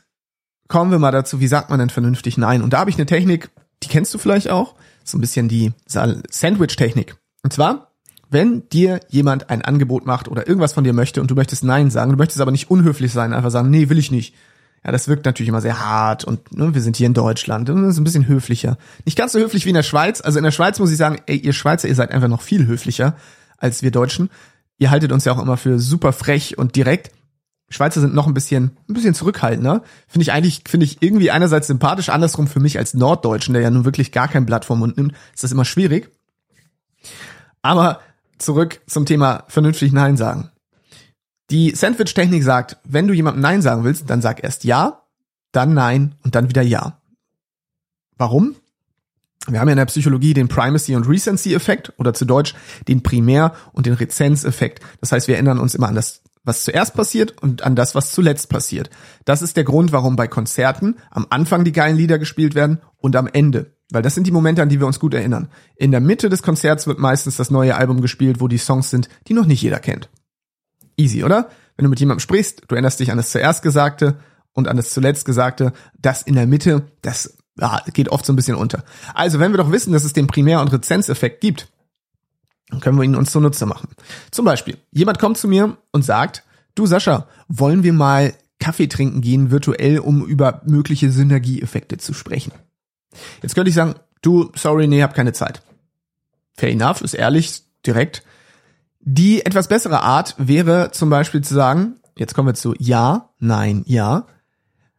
kommen 0.67 0.91
wir 0.91 0.99
mal 0.99 1.11
dazu, 1.11 1.39
wie 1.39 1.47
sagt 1.47 1.69
man 1.69 1.79
denn 1.79 1.89
vernünftig 1.89 2.37
Nein? 2.37 2.61
Und 2.61 2.73
da 2.73 2.79
habe 2.79 2.89
ich 2.89 2.97
eine 2.97 3.05
Technik, 3.05 3.49
die 3.83 3.87
kennst 3.87 4.13
du 4.13 4.17
vielleicht 4.17 4.49
auch, 4.49 4.75
so 5.05 5.17
ein 5.17 5.21
bisschen 5.21 5.47
die 5.47 5.71
Sandwich-Technik. 5.87 7.15
Und 7.43 7.53
zwar, 7.53 7.91
wenn 8.29 8.67
dir 8.69 8.99
jemand 9.07 9.49
ein 9.49 9.61
Angebot 9.61 10.05
macht 10.05 10.27
oder 10.27 10.47
irgendwas 10.47 10.73
von 10.73 10.83
dir 10.83 10.93
möchte 10.93 11.21
und 11.21 11.31
du 11.31 11.35
möchtest 11.35 11.63
Nein 11.63 11.89
sagen, 11.89 12.11
du 12.11 12.17
möchtest 12.17 12.41
aber 12.41 12.51
nicht 12.51 12.69
unhöflich 12.69 13.13
sein, 13.13 13.33
einfach 13.33 13.51
sagen, 13.51 13.69
nee, 13.69 13.89
will 13.89 13.97
ich 13.97 14.11
nicht 14.11 14.35
ja, 14.83 14.91
das 14.91 15.07
wirkt 15.07 15.25
natürlich 15.25 15.49
immer 15.49 15.61
sehr 15.61 15.79
hart 15.79 16.23
und 16.23 16.55
ne, 16.55 16.73
wir 16.73 16.81
sind 16.81 16.95
hier 16.95 17.07
in 17.07 17.13
Deutschland 17.13 17.67
das 17.67 17.75
ist 17.77 17.97
ein 17.97 18.03
bisschen 18.03 18.27
höflicher. 18.27 18.77
Nicht 19.05 19.17
ganz 19.17 19.33
so 19.33 19.39
höflich 19.39 19.65
wie 19.65 19.69
in 19.69 19.75
der 19.75 19.83
Schweiz. 19.83 20.21
Also 20.21 20.39
in 20.39 20.43
der 20.43 20.51
Schweiz 20.51 20.79
muss 20.79 20.91
ich 20.91 20.97
sagen, 20.97 21.21
ey, 21.25 21.37
ihr 21.37 21.53
Schweizer, 21.53 21.87
ihr 21.87 21.95
seid 21.95 22.11
einfach 22.11 22.27
noch 22.27 22.41
viel 22.41 22.65
höflicher 22.65 23.15
als 23.57 23.83
wir 23.83 23.91
Deutschen. 23.91 24.29
Ihr 24.77 24.89
haltet 24.89 25.11
uns 25.11 25.25
ja 25.25 25.33
auch 25.33 25.41
immer 25.41 25.57
für 25.57 25.79
super 25.79 26.13
frech 26.13 26.57
und 26.57 26.75
direkt. 26.75 27.11
Schweizer 27.69 28.01
sind 28.01 28.15
noch 28.15 28.25
ein 28.25 28.33
bisschen, 28.33 28.71
ein 28.87 28.93
bisschen 28.93 29.13
zurückhaltender. 29.13 29.83
Finde 30.07 30.23
ich 30.23 30.31
eigentlich, 30.31 30.63
finde 30.67 30.85
ich 30.85 31.01
irgendwie 31.01 31.29
einerseits 31.29 31.67
sympathisch, 31.67 32.09
andersrum 32.09 32.47
für 32.47 32.59
mich 32.59 32.77
als 32.79 32.93
Norddeutschen, 32.93 33.53
der 33.53 33.61
ja 33.61 33.69
nun 33.69 33.85
wirklich 33.85 34.11
gar 34.11 34.27
kein 34.27 34.45
Blatt 34.45 34.65
vom 34.65 34.79
Mund 34.79 34.97
nimmt, 34.97 35.13
ist 35.33 35.43
das 35.43 35.51
immer 35.51 35.65
schwierig. 35.65 36.09
Aber 37.61 37.99
zurück 38.37 38.79
zum 38.87 39.05
Thema 39.05 39.43
vernünftig 39.47 39.91
Nein 39.91 40.17
sagen. 40.17 40.49
Die 41.49 41.75
Sandwich-Technik 41.75 42.43
sagt, 42.43 42.77
wenn 42.83 43.07
du 43.07 43.13
jemandem 43.13 43.41
Nein 43.41 43.61
sagen 43.61 43.83
willst, 43.83 44.09
dann 44.09 44.21
sag 44.21 44.43
erst 44.43 44.63
Ja, 44.63 45.03
dann 45.51 45.73
Nein 45.73 46.15
und 46.23 46.35
dann 46.35 46.49
wieder 46.49 46.61
Ja. 46.61 47.01
Warum? 48.17 48.55
Wir 49.47 49.59
haben 49.59 49.67
ja 49.67 49.73
in 49.73 49.77
der 49.77 49.85
Psychologie 49.85 50.33
den 50.33 50.47
Primacy- 50.47 50.95
und 50.95 51.07
Recency-Effekt 51.07 51.93
oder 51.97 52.13
zu 52.13 52.25
Deutsch 52.25 52.53
den 52.87 53.01
Primär- 53.01 53.53
und 53.71 53.85
den 53.85 53.93
Rezenz-Effekt. 53.93 54.83
Das 54.99 55.11
heißt, 55.11 55.27
wir 55.27 55.35
erinnern 55.35 55.59
uns 55.59 55.73
immer 55.73 55.87
an 55.87 55.95
das, 55.95 56.21
was 56.43 56.63
zuerst 56.63 56.93
passiert 56.93 57.41
und 57.41 57.63
an 57.63 57.75
das, 57.75 57.95
was 57.95 58.11
zuletzt 58.11 58.49
passiert. 58.49 58.89
Das 59.25 59.41
ist 59.41 59.57
der 59.57 59.63
Grund, 59.63 59.91
warum 59.91 60.15
bei 60.15 60.27
Konzerten 60.27 60.97
am 61.09 61.25
Anfang 61.29 61.63
die 61.63 61.71
geilen 61.71 61.97
Lieder 61.97 62.19
gespielt 62.19 62.53
werden 62.53 62.79
und 62.97 63.15
am 63.15 63.27
Ende. 63.27 63.75
Weil 63.91 64.03
das 64.03 64.13
sind 64.13 64.27
die 64.27 64.31
Momente, 64.31 64.61
an 64.61 64.69
die 64.69 64.79
wir 64.79 64.87
uns 64.87 64.99
gut 64.99 65.15
erinnern. 65.15 65.49
In 65.75 65.91
der 65.91 66.01
Mitte 66.01 66.29
des 66.29 66.43
Konzerts 66.43 66.85
wird 66.85 66.99
meistens 66.99 67.37
das 67.37 67.49
neue 67.49 67.75
Album 67.75 68.01
gespielt, 68.01 68.39
wo 68.39 68.47
die 68.47 68.59
Songs 68.59 68.91
sind, 68.91 69.09
die 69.27 69.33
noch 69.33 69.45
nicht 69.45 69.63
jeder 69.63 69.79
kennt. 69.79 70.09
Easy, 70.99 71.23
oder? 71.23 71.49
Wenn 71.75 71.85
du 71.85 71.89
mit 71.89 71.99
jemandem 71.99 72.19
sprichst, 72.19 72.63
du 72.67 72.75
erinnerst 72.75 72.99
dich 72.99 73.11
an 73.11 73.17
das 73.17 73.31
zuerst 73.31 73.63
Gesagte 73.63 74.19
und 74.53 74.67
an 74.67 74.77
das 74.77 74.91
zuletzt 74.91 75.25
Gesagte, 75.25 75.73
das 75.97 76.21
in 76.21 76.35
der 76.35 76.45
Mitte, 76.45 76.91
das 77.01 77.37
ja, 77.59 77.81
geht 77.93 78.09
oft 78.09 78.25
so 78.25 78.33
ein 78.33 78.35
bisschen 78.35 78.55
unter. 78.55 78.83
Also, 79.13 79.39
wenn 79.39 79.51
wir 79.51 79.57
doch 79.57 79.71
wissen, 79.71 79.93
dass 79.93 80.03
es 80.03 80.13
den 80.13 80.27
Primär- 80.27 80.61
und 80.61 80.71
Rezenzeffekt 80.71 81.41
gibt, 81.41 81.69
dann 82.69 82.79
können 82.79 82.97
wir 82.97 83.03
ihn 83.03 83.15
uns 83.15 83.31
zunutze 83.31 83.65
machen. 83.65 83.89
Zum 84.31 84.45
Beispiel, 84.45 84.77
jemand 84.91 85.19
kommt 85.19 85.37
zu 85.37 85.47
mir 85.47 85.77
und 85.91 86.03
sagt, 86.03 86.43
du 86.75 86.85
Sascha, 86.85 87.27
wollen 87.47 87.83
wir 87.83 87.93
mal 87.93 88.33
Kaffee 88.59 88.87
trinken 88.87 89.21
gehen, 89.21 89.51
virtuell, 89.51 89.99
um 89.99 90.25
über 90.25 90.61
mögliche 90.65 91.11
Synergieeffekte 91.11 91.97
zu 91.97 92.13
sprechen. 92.13 92.51
Jetzt 93.41 93.55
könnte 93.55 93.69
ich 93.69 93.75
sagen, 93.75 93.95
du, 94.21 94.51
sorry, 94.55 94.87
nee, 94.87 95.01
hab 95.01 95.15
keine 95.15 95.33
Zeit. 95.33 95.61
Fair 96.53 96.69
enough, 96.69 97.01
ist 97.01 97.13
ehrlich, 97.13 97.63
direkt. 97.85 98.23
Die 99.01 99.45
etwas 99.45 99.69
bessere 99.69 100.01
Art 100.01 100.35
wäre 100.37 100.91
zum 100.91 101.09
Beispiel 101.09 101.41
zu 101.41 101.53
sagen, 101.53 101.95
jetzt 102.17 102.33
kommen 102.33 102.49
wir 102.49 102.53
zu 102.53 102.75
ja, 102.79 103.29
nein, 103.39 103.83
ja. 103.85 104.25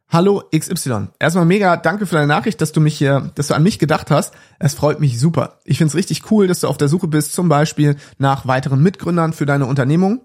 Hallo 0.09 0.43
XY. 0.53 1.09
Erstmal 1.21 1.45
mega 1.45 1.77
danke 1.77 2.07
für 2.07 2.17
deine 2.17 2.27
Nachricht, 2.27 2.61
dass 2.61 2.73
du 2.73 2.81
mich 2.81 2.99
hier, 2.99 3.31
dass 3.37 3.47
du 3.47 3.55
an 3.55 3.63
mich 3.63 3.79
gedacht 3.79 4.11
hast. 4.11 4.35
Es 4.59 4.75
freut 4.75 4.99
mich 4.99 5.21
super. 5.21 5.59
Ich 5.65 5.79
find's 5.79 5.95
richtig 5.95 6.31
cool, 6.33 6.49
dass 6.49 6.61
du 6.61 6.67
auf 6.67 6.79
der 6.79 6.89
Suche 6.89 7.07
bist, 7.07 7.33
zum 7.33 7.49
Beispiel 7.49 7.97
nach 8.19 8.47
weiteren 8.47 8.83
Mitgründern 8.83 9.33
für 9.33 9.47
deine 9.47 9.67
Unternehmung. 9.67 10.23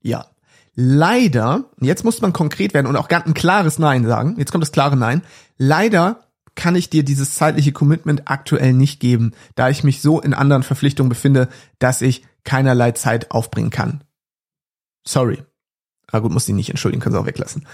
Ja. 0.00 0.26
Leider, 0.74 1.64
jetzt 1.80 2.04
muss 2.04 2.22
man 2.22 2.32
konkret 2.32 2.74
werden 2.74 2.86
und 2.86 2.96
auch 2.96 3.08
ganz 3.08 3.26
ein 3.26 3.34
klares 3.34 3.78
Nein 3.78 4.06
sagen. 4.06 4.36
Jetzt 4.38 4.52
kommt 4.52 4.62
das 4.62 4.72
klare 4.72 4.96
Nein. 4.96 5.22
Leider 5.58 6.25
kann 6.56 6.74
ich 6.74 6.90
dir 6.90 7.04
dieses 7.04 7.34
zeitliche 7.34 7.72
Commitment 7.72 8.22
aktuell 8.24 8.72
nicht 8.72 8.98
geben, 8.98 9.32
da 9.54 9.68
ich 9.68 9.84
mich 9.84 10.02
so 10.02 10.20
in 10.20 10.34
anderen 10.34 10.62
Verpflichtungen 10.62 11.08
befinde, 11.08 11.48
dass 11.78 12.02
ich 12.02 12.24
keinerlei 12.44 12.92
Zeit 12.92 13.30
aufbringen 13.30 13.70
kann. 13.70 14.02
Sorry. 15.06 15.42
Ah 16.10 16.20
gut, 16.20 16.32
muss 16.32 16.46
die 16.46 16.52
nicht 16.52 16.70
entschuldigen, 16.70 17.00
können 17.00 17.14
sie 17.14 17.20
auch 17.20 17.26
weglassen. 17.26 17.66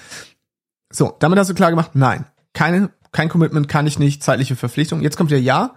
So, 0.90 1.16
damit 1.20 1.38
hast 1.38 1.48
du 1.48 1.54
klar 1.54 1.70
gemacht, 1.70 1.92
nein, 1.94 2.26
keine, 2.52 2.90
kein 3.12 3.28
Commitment 3.28 3.68
kann 3.68 3.86
ich 3.86 3.98
nicht, 3.98 4.22
zeitliche 4.22 4.56
Verpflichtung. 4.56 5.00
Jetzt 5.00 5.16
kommt 5.16 5.30
der 5.30 5.40
Ja. 5.40 5.74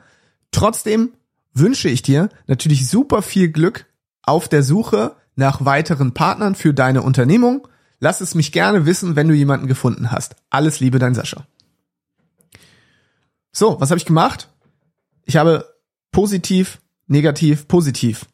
Trotzdem 0.52 1.14
wünsche 1.54 1.90
ich 1.90 2.02
dir 2.02 2.30
natürlich 2.48 2.88
super 2.90 3.22
viel 3.22 3.50
Glück 3.50 3.86
auf 4.24 4.48
der 4.48 4.64
Suche 4.64 5.16
nach 5.36 5.64
weiteren 5.66 6.14
Partnern 6.14 6.56
für 6.56 6.74
deine 6.74 7.02
Unternehmung. 7.02 7.68
Lass 8.00 8.22
es 8.22 8.36
mich 8.36 8.52
gerne 8.52 8.86
wissen, 8.86 9.16
wenn 9.16 9.28
du 9.28 9.34
jemanden 9.34 9.68
gefunden 9.68 10.12
hast. 10.12 10.36
Alles 10.50 10.80
Liebe, 10.80 11.00
dein 11.00 11.16
Sascha. 11.16 11.46
So, 13.58 13.80
was 13.80 13.90
habe 13.90 13.98
ich 13.98 14.06
gemacht? 14.06 14.50
Ich 15.24 15.38
habe 15.38 15.66
positiv, 16.12 16.80
negativ, 17.08 17.70
positiv 17.70 18.26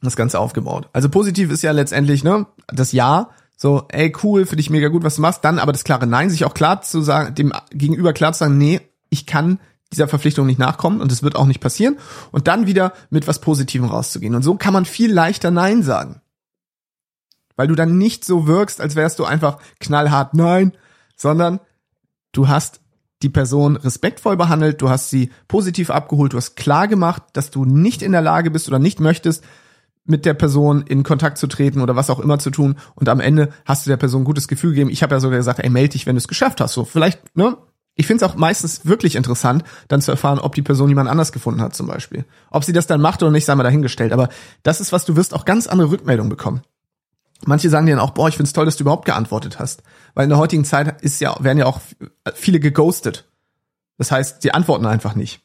das 0.00 0.16
Ganze 0.16 0.40
aufgebaut. 0.40 0.88
Also 0.94 1.10
positiv 1.10 1.50
ist 1.50 1.62
ja 1.62 1.72
letztendlich 1.72 2.24
ne 2.24 2.46
das 2.68 2.92
Ja, 2.92 3.28
so 3.58 3.84
ey 3.90 4.10
cool, 4.22 4.46
für 4.46 4.56
dich 4.56 4.70
mega 4.70 4.88
gut, 4.88 5.04
was 5.04 5.16
du 5.16 5.20
machst. 5.20 5.44
Dann 5.44 5.58
aber 5.58 5.72
das 5.72 5.84
klare 5.84 6.06
Nein, 6.06 6.30
sich 6.30 6.46
auch 6.46 6.54
klar 6.54 6.80
zu 6.80 7.02
sagen, 7.02 7.34
dem 7.34 7.52
Gegenüber 7.70 8.14
klar 8.14 8.32
zu 8.32 8.38
sagen, 8.38 8.56
nee, 8.56 8.80
ich 9.10 9.26
kann 9.26 9.60
dieser 9.92 10.08
Verpflichtung 10.08 10.46
nicht 10.46 10.58
nachkommen 10.58 11.02
und 11.02 11.12
es 11.12 11.22
wird 11.22 11.36
auch 11.36 11.44
nicht 11.44 11.60
passieren. 11.60 11.98
Und 12.32 12.48
dann 12.48 12.66
wieder 12.66 12.94
mit 13.10 13.26
was 13.26 13.42
Positivem 13.42 13.88
rauszugehen. 13.88 14.34
Und 14.34 14.42
so 14.42 14.54
kann 14.54 14.72
man 14.72 14.86
viel 14.86 15.12
leichter 15.12 15.50
Nein 15.50 15.82
sagen. 15.82 16.22
Weil 17.56 17.68
du 17.68 17.74
dann 17.74 17.98
nicht 17.98 18.24
so 18.24 18.46
wirkst, 18.46 18.80
als 18.80 18.96
wärst 18.96 19.18
du 19.18 19.26
einfach 19.26 19.58
knallhart 19.80 20.32
Nein, 20.32 20.72
sondern 21.14 21.60
du 22.32 22.48
hast 22.48 22.80
die 23.22 23.28
Person 23.28 23.76
respektvoll 23.76 24.36
behandelt, 24.36 24.80
du 24.80 24.88
hast 24.88 25.10
sie 25.10 25.30
positiv 25.48 25.90
abgeholt, 25.90 26.32
du 26.32 26.36
hast 26.36 26.56
klar 26.56 26.88
gemacht, 26.88 27.22
dass 27.34 27.50
du 27.50 27.64
nicht 27.64 28.02
in 28.02 28.12
der 28.12 28.22
Lage 28.22 28.50
bist 28.50 28.68
oder 28.68 28.78
nicht 28.78 29.00
möchtest, 29.00 29.44
mit 30.04 30.24
der 30.24 30.34
Person 30.34 30.82
in 30.82 31.02
Kontakt 31.02 31.38
zu 31.38 31.46
treten 31.46 31.80
oder 31.80 31.96
was 31.96 32.10
auch 32.10 32.20
immer 32.20 32.38
zu 32.38 32.50
tun 32.50 32.76
und 32.94 33.08
am 33.08 33.20
Ende 33.20 33.50
hast 33.64 33.86
du 33.86 33.90
der 33.90 33.96
Person 33.96 34.22
ein 34.22 34.24
gutes 34.24 34.48
Gefühl 34.48 34.70
gegeben. 34.70 34.90
Ich 34.90 35.02
habe 35.02 35.14
ja 35.14 35.20
sogar 35.20 35.38
gesagt, 35.38 35.60
ey, 35.60 35.70
melde 35.70 35.90
dich, 35.90 36.06
wenn 36.06 36.16
du 36.16 36.18
es 36.18 36.28
geschafft 36.28 36.60
hast. 36.60 36.72
So, 36.72 36.84
vielleicht, 36.84 37.36
ne? 37.36 37.56
Ich 37.96 38.06
finde 38.06 38.24
es 38.24 38.30
auch 38.30 38.36
meistens 38.36 38.86
wirklich 38.86 39.14
interessant, 39.14 39.62
dann 39.88 40.00
zu 40.00 40.10
erfahren, 40.10 40.38
ob 40.38 40.54
die 40.54 40.62
Person 40.62 40.88
jemand 40.88 41.10
anders 41.10 41.32
gefunden 41.32 41.60
hat, 41.60 41.74
zum 41.74 41.86
Beispiel. 41.86 42.24
Ob 42.50 42.64
sie 42.64 42.72
das 42.72 42.86
dann 42.86 43.00
macht 43.00 43.22
oder 43.22 43.32
nicht, 43.32 43.44
sei 43.44 43.54
mal 43.54 43.62
dahingestellt. 43.62 44.12
Aber 44.12 44.30
das 44.62 44.80
ist 44.80 44.92
was, 44.92 45.04
du 45.04 45.16
wirst 45.16 45.34
auch 45.34 45.44
ganz 45.44 45.66
andere 45.66 45.90
Rückmeldungen 45.90 46.30
bekommen. 46.30 46.62
Manche 47.46 47.70
sagen 47.70 47.86
dir 47.86 47.96
dann 47.96 48.04
auch, 48.04 48.10
boah, 48.10 48.28
ich 48.28 48.36
find's 48.36 48.52
toll, 48.52 48.66
dass 48.66 48.76
du 48.76 48.84
überhaupt 48.84 49.06
geantwortet 49.06 49.58
hast. 49.58 49.82
Weil 50.14 50.24
in 50.24 50.30
der 50.30 50.38
heutigen 50.38 50.64
Zeit 50.64 51.00
ist 51.02 51.20
ja, 51.20 51.34
werden 51.42 51.58
ja 51.58 51.66
auch 51.66 51.80
viele 52.34 52.60
geghostet. 52.60 53.28
Das 53.98 54.10
heißt, 54.10 54.42
sie 54.42 54.52
antworten 54.52 54.86
einfach 54.86 55.14
nicht. 55.14 55.40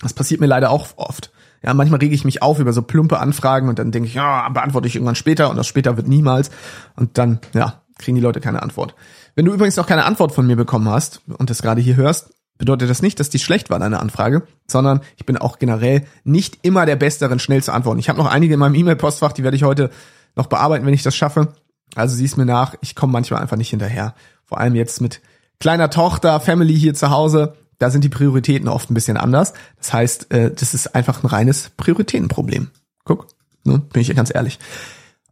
Das 0.00 0.14
passiert 0.14 0.40
mir 0.40 0.46
leider 0.46 0.70
auch 0.70 0.88
oft. 0.96 1.32
Ja, 1.62 1.74
manchmal 1.74 2.00
rege 2.00 2.14
ich 2.14 2.24
mich 2.24 2.42
auf 2.42 2.58
über 2.58 2.72
so 2.72 2.82
plumpe 2.82 3.20
Anfragen 3.20 3.68
und 3.68 3.78
dann 3.78 3.92
denke 3.92 4.08
ich, 4.08 4.14
ja, 4.14 4.48
beantworte 4.48 4.88
ich 4.88 4.96
irgendwann 4.96 5.14
später 5.14 5.48
und 5.48 5.56
das 5.56 5.68
später 5.68 5.96
wird 5.96 6.08
niemals. 6.08 6.50
Und 6.96 7.18
dann, 7.18 7.38
ja, 7.52 7.82
kriegen 7.98 8.16
die 8.16 8.22
Leute 8.22 8.40
keine 8.40 8.62
Antwort. 8.62 8.94
Wenn 9.34 9.44
du 9.44 9.52
übrigens 9.52 9.76
noch 9.76 9.86
keine 9.86 10.04
Antwort 10.04 10.32
von 10.32 10.46
mir 10.46 10.56
bekommen 10.56 10.88
hast 10.88 11.22
und 11.38 11.50
das 11.50 11.62
gerade 11.62 11.80
hier 11.80 11.96
hörst, 11.96 12.34
bedeutet 12.58 12.90
das 12.90 13.02
nicht, 13.02 13.18
dass 13.20 13.30
die 13.30 13.38
schlecht 13.38 13.70
war, 13.70 13.78
deine 13.78 14.00
Anfrage, 14.00 14.42
sondern 14.66 15.00
ich 15.16 15.24
bin 15.24 15.36
auch 15.36 15.58
generell 15.58 16.06
nicht 16.24 16.58
immer 16.62 16.84
der 16.84 16.96
Beste 16.96 17.24
darin, 17.24 17.38
schnell 17.38 17.62
zu 17.62 17.72
antworten. 17.72 18.00
Ich 18.00 18.08
habe 18.08 18.18
noch 18.18 18.30
einige 18.30 18.54
in 18.54 18.60
meinem 18.60 18.74
E-Mail-Postfach, 18.74 19.32
die 19.32 19.44
werde 19.44 19.56
ich 19.56 19.62
heute 19.62 19.90
noch 20.36 20.46
bearbeiten, 20.46 20.86
wenn 20.86 20.94
ich 20.94 21.02
das 21.02 21.16
schaffe. 21.16 21.54
Also 21.94 22.16
sieh's 22.16 22.36
mir 22.36 22.46
nach, 22.46 22.74
ich 22.80 22.94
komme 22.94 23.12
manchmal 23.12 23.40
einfach 23.40 23.56
nicht 23.56 23.70
hinterher. 23.70 24.14
Vor 24.44 24.58
allem 24.58 24.74
jetzt 24.74 25.00
mit 25.00 25.20
kleiner 25.60 25.90
Tochter, 25.90 26.40
Family 26.40 26.78
hier 26.78 26.94
zu 26.94 27.10
Hause, 27.10 27.54
da 27.78 27.90
sind 27.90 28.04
die 28.04 28.08
Prioritäten 28.08 28.68
oft 28.68 28.90
ein 28.90 28.94
bisschen 28.94 29.16
anders. 29.16 29.52
Das 29.78 29.92
heißt, 29.92 30.32
äh, 30.32 30.52
das 30.52 30.74
ist 30.74 30.94
einfach 30.94 31.22
ein 31.22 31.26
reines 31.26 31.70
Prioritätenproblem. 31.76 32.70
Guck, 33.04 33.26
ne, 33.64 33.78
bin 33.78 34.02
ich 34.02 34.08
ja 34.08 34.14
ganz 34.14 34.34
ehrlich. 34.34 34.58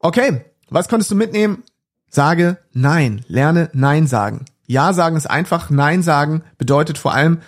Okay, 0.01 0.45
was 0.69 0.89
konntest 0.89 1.11
du 1.11 1.15
mitnehmen? 1.15 1.63
Sage 2.09 2.59
Nein. 2.73 3.25
Lerne 3.29 3.71
Nein 3.73 4.07
sagen. 4.07 4.47
Ja 4.67 4.93
sagen 4.93 5.17
ist 5.17 5.31
einfach. 5.31 5.71
Nein 5.71 6.03
sagen 6.03 6.43
bedeutet 6.59 6.99
vor 6.99 7.15
allem, 7.15 7.39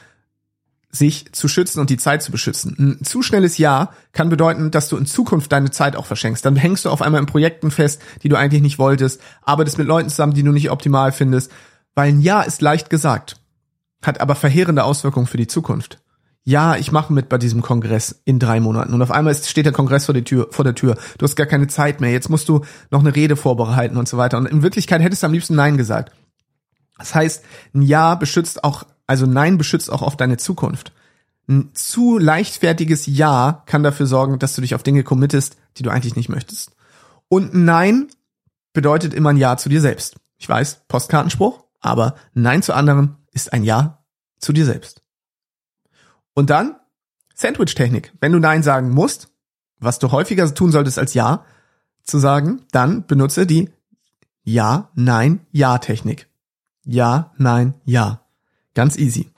sich 0.95 1.33
zu 1.33 1.49
schützen 1.49 1.81
und 1.81 1.89
die 1.89 1.97
Zeit 1.97 2.23
zu 2.23 2.31
beschützen. 2.31 2.77
Ein 2.79 3.05
zu 3.05 3.23
schnelles 3.23 3.57
Ja 3.57 3.93
kann 4.13 4.29
bedeuten, 4.29 4.71
dass 4.71 4.89
du 4.89 4.99
in 4.99 5.07
Zukunft 5.07 5.51
deine 5.51 5.71
Zeit 5.71 5.97
auch 5.97 6.05
verschenkst. 6.05 6.45
Dann 6.45 6.55
hängst 6.55 6.85
du 6.85 6.91
auf 6.91 7.01
einmal 7.01 7.21
in 7.21 7.27
Projekten 7.27 7.71
fest, 7.71 8.03
die 8.23 8.29
du 8.29 8.37
eigentlich 8.37 8.61
nicht 8.61 8.79
wolltest, 8.79 9.21
arbeitest 9.41 9.79
mit 9.79 9.87
Leuten 9.87 10.11
zusammen, 10.11 10.35
die 10.35 10.43
du 10.43 10.53
nicht 10.53 10.71
optimal 10.71 11.11
findest. 11.11 11.51
Weil 11.95 12.11
ein 12.11 12.21
Ja 12.21 12.43
ist 12.43 12.61
leicht 12.61 12.91
gesagt, 12.91 13.41
hat 14.03 14.21
aber 14.21 14.35
verheerende 14.35 14.85
Auswirkungen 14.85 15.27
für 15.27 15.39
die 15.39 15.47
Zukunft. 15.47 15.99
Ja, 16.45 16.77
ich 16.77 16.93
mache 16.93 17.13
mit 17.13 17.29
bei 17.29 17.39
diesem 17.39 17.63
Kongress 17.63 18.21
in 18.25 18.39
drei 18.39 18.61
Monaten. 18.61 18.93
Und 18.93 19.01
auf 19.01 19.13
einmal 19.13 19.35
steht 19.35 19.65
der 19.65 19.73
Kongress 19.73 20.07
vor, 20.07 20.15
der 20.15 20.25
Tür, 20.25 20.49
vor 20.51 20.65
der 20.65 20.75
Tür. 20.75 20.97
Du 21.17 21.25
hast 21.25 21.37
gar 21.37 21.47
keine 21.47 21.69
Zeit 21.69 22.01
mehr. 22.01 22.11
Jetzt 22.11 22.29
musst 22.29 22.49
du 22.49 22.63
noch 22.91 23.01
eine 23.01 23.15
Rede 23.15 23.37
vorbereiten 23.37 23.97
und 23.97 24.09
so 24.09 24.17
weiter. 24.17 24.39
Und 24.39 24.47
in 24.47 24.63
Wirklichkeit 24.63 25.01
hättest 25.01 25.23
du 25.23 25.29
am 25.29 25.33
liebsten 25.33 25.55
Nein 25.55 25.77
gesagt. 25.77 26.13
Das 26.99 27.15
heißt, 27.15 27.45
ein 27.75 27.83
Ja 27.83 28.17
beschützt 28.17 28.65
auch, 28.65 28.85
also 29.07 29.27
Nein 29.27 29.59
beschützt 29.59 29.91
auch 29.91 30.03
auf 30.03 30.17
deine 30.17 30.37
Zukunft. 30.37 30.93
Ein 31.49 31.71
zu 31.75 32.19
leichtfertiges 32.19 33.07
Ja 33.07 33.63
kann 33.67 33.83
dafür 33.83 34.07
sorgen, 34.07 34.39
dass 34.39 34.55
du 34.55 34.61
dich 34.61 34.75
auf 34.75 34.83
Dinge 34.83 35.03
committest, 35.03 35.57
die 35.77 35.83
du 35.83 35.91
eigentlich 35.91 36.17
nicht 36.17 36.29
möchtest. 36.29 36.73
Und 37.29 37.55
Nein 37.55 38.09
bedeutet 38.73 39.15
immer 39.15 39.31
ein 39.31 39.37
Ja 39.37 39.57
zu 39.57 39.69
dir 39.69 39.81
selbst. 39.81 40.17
Ich 40.39 40.49
weiß, 40.49 40.83
Postkartenspruch, 40.89 41.65
aber 41.81 42.15
Nein 42.35 42.63
zu 42.63 42.75
anderen 42.75 43.17
ist 43.33 43.53
ein 43.53 43.65
Ja 43.65 44.05
zu 44.39 44.53
dir 44.53 44.65
selbst. 44.65 45.03
Und 46.35 46.51
dann 46.51 46.77
Sandwich-Technik. 47.35 48.13
Wenn 48.21 48.33
du 48.33 48.39
Nein 48.39 48.63
sagen 48.63 48.91
musst, 48.91 49.29
was 49.79 49.99
du 49.99 50.13
häufiger 50.13 50.53
tun 50.55 50.71
solltest 50.71 50.99
als 50.99 51.15
Ja 51.15 51.45
zu 52.05 52.19
sagen, 52.19 52.63
dann 52.73 53.07
benutze 53.07 53.47
die 53.47 53.71
Ja, 54.45 54.91
Nein, 54.95 55.47
Ja-Technik. 55.51 56.29
Ja, 56.85 57.33
Nein, 57.37 57.75
Ja. 57.85 58.22
Ganz 58.75 58.97
easy. 58.97 59.31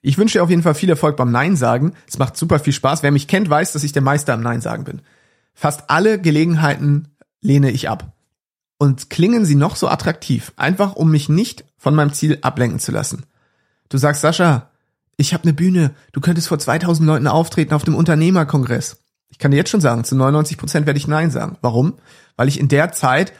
Ich 0.00 0.18
wünsche 0.18 0.38
dir 0.38 0.42
auf 0.42 0.50
jeden 0.50 0.62
Fall 0.62 0.74
viel 0.74 0.90
Erfolg 0.90 1.16
beim 1.16 1.32
Nein 1.32 1.56
sagen. 1.56 1.94
Es 2.06 2.18
macht 2.18 2.36
super 2.36 2.58
viel 2.58 2.72
Spaß. 2.72 3.02
Wer 3.02 3.10
mich 3.10 3.26
kennt, 3.26 3.50
weiß, 3.50 3.72
dass 3.72 3.84
ich 3.84 3.92
der 3.92 4.02
Meister 4.02 4.34
am 4.34 4.42
Nein 4.42 4.60
sagen 4.60 4.84
bin. 4.84 5.02
Fast 5.54 5.90
alle 5.90 6.20
Gelegenheiten 6.20 7.08
lehne 7.40 7.70
ich 7.70 7.88
ab. 7.88 8.12
Und 8.78 9.10
klingen 9.10 9.44
sie 9.44 9.56
noch 9.56 9.74
so 9.74 9.88
attraktiv, 9.88 10.52
einfach 10.56 10.94
um 10.94 11.10
mich 11.10 11.28
nicht 11.28 11.64
von 11.76 11.96
meinem 11.96 12.12
Ziel 12.12 12.38
ablenken 12.42 12.78
zu 12.78 12.92
lassen. 12.92 13.24
Du 13.88 13.98
sagst, 13.98 14.20
Sascha, 14.20 14.70
ich 15.16 15.34
habe 15.34 15.42
eine 15.42 15.52
Bühne, 15.52 15.90
du 16.12 16.20
könntest 16.20 16.46
vor 16.46 16.60
2000 16.60 17.04
Leuten 17.04 17.26
auftreten 17.26 17.74
auf 17.74 17.82
dem 17.82 17.96
Unternehmerkongress. 17.96 18.98
Ich 19.30 19.38
kann 19.38 19.50
dir 19.50 19.56
jetzt 19.56 19.70
schon 19.70 19.80
sagen, 19.80 20.04
zu 20.04 20.14
99 20.14 20.56
Prozent 20.56 20.86
werde 20.86 20.98
ich 20.98 21.08
Nein 21.08 21.32
sagen. 21.32 21.58
Warum? 21.60 21.94
Weil 22.36 22.46
ich 22.46 22.60
in 22.60 22.68
der 22.68 22.92
Zeit 22.92 23.32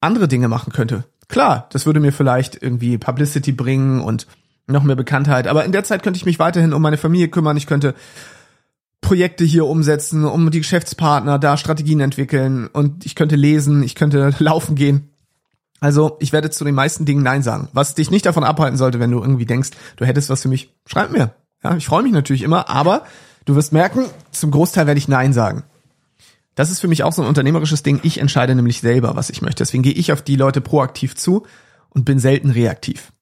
andere 0.00 0.26
Dinge 0.26 0.48
machen 0.48 0.72
könnte. 0.72 1.04
Klar, 1.28 1.68
das 1.70 1.84
würde 1.84 2.00
mir 2.00 2.12
vielleicht 2.12 2.62
irgendwie 2.62 2.96
Publicity 2.96 3.52
bringen 3.52 4.00
und 4.00 4.26
noch 4.68 4.82
mehr 4.82 4.96
Bekanntheit, 4.96 5.46
aber 5.46 5.64
in 5.64 5.72
der 5.72 5.84
Zeit 5.84 6.02
könnte 6.02 6.18
ich 6.18 6.26
mich 6.26 6.38
weiterhin 6.38 6.72
um 6.72 6.82
meine 6.82 6.96
Familie 6.96 7.28
kümmern, 7.28 7.56
ich 7.56 7.66
könnte 7.66 7.94
Projekte 9.00 9.44
hier 9.44 9.66
umsetzen, 9.66 10.24
um 10.24 10.50
die 10.50 10.58
Geschäftspartner 10.58 11.38
da 11.38 11.56
Strategien 11.56 12.00
entwickeln 12.00 12.66
und 12.66 13.06
ich 13.06 13.14
könnte 13.14 13.36
lesen, 13.36 13.82
ich 13.82 13.94
könnte 13.94 14.34
laufen 14.38 14.74
gehen. 14.74 15.10
Also 15.80 16.16
ich 16.20 16.32
werde 16.32 16.50
zu 16.50 16.64
den 16.64 16.74
meisten 16.74 17.04
Dingen 17.04 17.22
Nein 17.22 17.42
sagen. 17.42 17.68
Was 17.72 17.94
dich 17.94 18.10
nicht 18.10 18.26
davon 18.26 18.42
abhalten 18.42 18.76
sollte, 18.76 18.98
wenn 18.98 19.12
du 19.12 19.20
irgendwie 19.20 19.46
denkst, 19.46 19.70
du 19.96 20.04
hättest 20.04 20.28
was 20.28 20.42
für 20.42 20.48
mich, 20.48 20.74
schreib 20.86 21.12
mir. 21.12 21.34
Ja, 21.62 21.76
ich 21.76 21.86
freue 21.86 22.02
mich 22.02 22.12
natürlich 22.12 22.42
immer, 22.42 22.68
aber 22.68 23.04
du 23.44 23.54
wirst 23.54 23.72
merken, 23.72 24.04
zum 24.32 24.50
Großteil 24.50 24.86
werde 24.86 24.98
ich 24.98 25.08
Nein 25.08 25.32
sagen. 25.32 25.64
Das 26.56 26.72
ist 26.72 26.80
für 26.80 26.88
mich 26.88 27.04
auch 27.04 27.12
so 27.12 27.22
ein 27.22 27.28
unternehmerisches 27.28 27.84
Ding. 27.84 28.00
Ich 28.02 28.18
entscheide 28.18 28.56
nämlich 28.56 28.80
selber, 28.80 29.14
was 29.14 29.30
ich 29.30 29.42
möchte. 29.42 29.62
Deswegen 29.62 29.84
gehe 29.84 29.92
ich 29.92 30.10
auf 30.10 30.22
die 30.22 30.34
Leute 30.34 30.60
proaktiv 30.60 31.14
zu 31.14 31.46
und 31.90 32.04
bin 32.04 32.18
selten 32.18 32.50
reaktiv. 32.50 33.12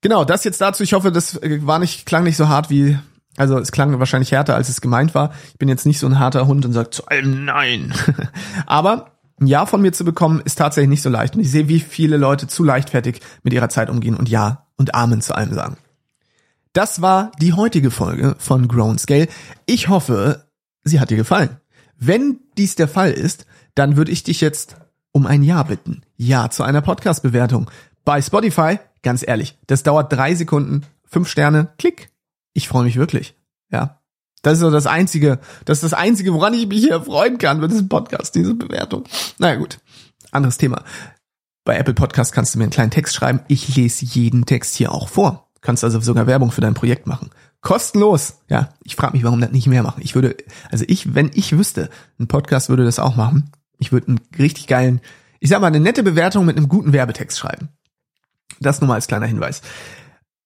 Genau, 0.00 0.24
das 0.24 0.44
jetzt 0.44 0.60
dazu. 0.60 0.82
Ich 0.82 0.92
hoffe, 0.92 1.12
das 1.12 1.40
war 1.42 1.78
nicht, 1.78 2.06
klang 2.06 2.24
nicht 2.24 2.36
so 2.36 2.48
hart 2.48 2.70
wie, 2.70 2.98
also 3.36 3.58
es 3.58 3.72
klang 3.72 3.98
wahrscheinlich 3.98 4.32
härter, 4.32 4.54
als 4.54 4.68
es 4.68 4.80
gemeint 4.80 5.14
war. 5.14 5.32
Ich 5.48 5.58
bin 5.58 5.68
jetzt 5.68 5.86
nicht 5.86 5.98
so 5.98 6.06
ein 6.06 6.18
harter 6.18 6.46
Hund 6.46 6.64
und 6.64 6.72
sage 6.72 6.90
zu 6.90 7.06
allem 7.06 7.44
Nein. 7.44 7.92
Aber 8.66 9.12
ein 9.40 9.46
Ja 9.46 9.66
von 9.66 9.82
mir 9.82 9.92
zu 9.92 10.04
bekommen, 10.04 10.42
ist 10.44 10.56
tatsächlich 10.56 10.90
nicht 10.90 11.02
so 11.02 11.10
leicht. 11.10 11.34
Und 11.34 11.40
ich 11.40 11.50
sehe, 11.50 11.68
wie 11.68 11.80
viele 11.80 12.16
Leute 12.16 12.46
zu 12.46 12.64
leichtfertig 12.64 13.20
mit 13.42 13.52
ihrer 13.52 13.68
Zeit 13.68 13.90
umgehen 13.90 14.16
und 14.16 14.28
Ja 14.28 14.66
und 14.76 14.94
Amen 14.94 15.20
zu 15.22 15.34
allem 15.34 15.54
sagen. 15.54 15.76
Das 16.72 17.02
war 17.02 17.32
die 17.40 17.52
heutige 17.52 17.90
Folge 17.90 18.36
von 18.38 18.68
Grown 18.68 18.98
Scale. 18.98 19.28
Ich 19.66 19.88
hoffe, 19.88 20.46
sie 20.84 21.00
hat 21.00 21.10
dir 21.10 21.16
gefallen. 21.16 21.56
Wenn 21.98 22.38
dies 22.56 22.76
der 22.76 22.88
Fall 22.88 23.10
ist, 23.10 23.44
dann 23.74 23.96
würde 23.96 24.12
ich 24.12 24.22
dich 24.22 24.40
jetzt 24.40 24.76
um 25.12 25.26
ein 25.26 25.42
Ja 25.42 25.62
bitten. 25.62 26.02
Ja 26.16 26.50
zu 26.50 26.62
einer 26.62 26.80
Podcast-Bewertung. 26.80 27.70
Bei 28.04 28.22
Spotify, 28.22 28.78
ganz 29.02 29.26
ehrlich, 29.26 29.58
das 29.66 29.82
dauert 29.82 30.12
drei 30.12 30.34
Sekunden, 30.34 30.86
fünf 31.04 31.28
Sterne, 31.28 31.72
klick. 31.78 32.10
Ich 32.52 32.68
freue 32.68 32.84
mich 32.84 32.96
wirklich. 32.96 33.34
Ja. 33.70 34.00
Das 34.42 34.54
ist 34.54 34.60
so 34.60 34.70
das 34.70 34.86
Einzige, 34.86 35.38
das 35.64 35.78
ist 35.78 35.92
das 35.92 35.94
Einzige, 35.94 36.32
woran 36.32 36.54
ich 36.54 36.66
mich 36.66 36.80
hier 36.80 37.02
freuen 37.02 37.38
kann 37.38 37.60
mit 37.60 37.70
diesem 37.70 37.88
Podcast, 37.88 38.34
diese 38.34 38.54
Bewertung. 38.54 39.04
naja, 39.38 39.56
gut. 39.56 39.78
Anderes 40.30 40.56
Thema. 40.58 40.82
Bei 41.64 41.76
Apple 41.76 41.94
Podcast 41.94 42.32
kannst 42.32 42.54
du 42.54 42.58
mir 42.58 42.64
einen 42.64 42.72
kleinen 42.72 42.90
Text 42.90 43.14
schreiben. 43.14 43.40
Ich 43.48 43.76
lese 43.76 44.04
jeden 44.04 44.46
Text 44.46 44.76
hier 44.76 44.92
auch 44.92 45.08
vor. 45.08 45.50
kannst 45.60 45.84
also 45.84 46.00
sogar 46.00 46.26
Werbung 46.26 46.50
für 46.52 46.62
dein 46.62 46.74
Projekt 46.74 47.06
machen. 47.06 47.30
Kostenlos. 47.60 48.38
Ja, 48.48 48.70
ich 48.82 48.96
frage 48.96 49.12
mich, 49.12 49.24
warum 49.24 49.40
das 49.40 49.52
nicht 49.52 49.66
mehr 49.66 49.82
machen. 49.82 50.00
Ich 50.02 50.14
würde, 50.14 50.36
also 50.70 50.84
ich, 50.88 51.14
wenn 51.14 51.30
ich 51.34 51.56
wüsste, 51.56 51.90
ein 52.18 52.28
Podcast 52.28 52.70
würde 52.70 52.84
das 52.84 52.98
auch 52.98 53.16
machen. 53.16 53.52
Ich 53.78 53.92
würde 53.92 54.08
einen 54.08 54.20
richtig 54.38 54.66
geilen, 54.66 55.00
ich 55.38 55.50
sag 55.50 55.60
mal, 55.60 55.66
eine 55.66 55.80
nette 55.80 56.02
Bewertung 56.02 56.46
mit 56.46 56.56
einem 56.56 56.68
guten 56.68 56.92
Werbetext 56.92 57.38
schreiben. 57.38 57.68
Das 58.58 58.80
nur 58.80 58.88
mal 58.88 58.94
als 58.94 59.06
kleiner 59.06 59.26
Hinweis. 59.26 59.62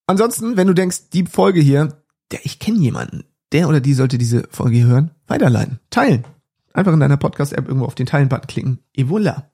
Ansonsten, 0.07 0.57
wenn 0.57 0.67
du 0.67 0.73
denkst, 0.73 1.09
die 1.11 1.25
Folge 1.25 1.61
hier, 1.61 2.01
der, 2.31 2.45
ich 2.45 2.59
kenne 2.59 2.77
jemanden, 2.79 3.23
der 3.51 3.67
oder 3.67 3.79
die 3.79 3.93
sollte 3.93 4.17
diese 4.17 4.47
Folge 4.51 4.77
hier 4.77 4.87
hören, 4.87 5.11
weiterleiten, 5.27 5.79
teilen. 5.89 6.25
Einfach 6.73 6.93
in 6.93 6.99
deiner 6.99 7.17
Podcast-App 7.17 7.67
irgendwo 7.67 7.85
auf 7.85 7.95
den 7.95 8.05
Teilen-Button 8.05 8.47
klicken. 8.47 8.79
Evola. 8.93 9.49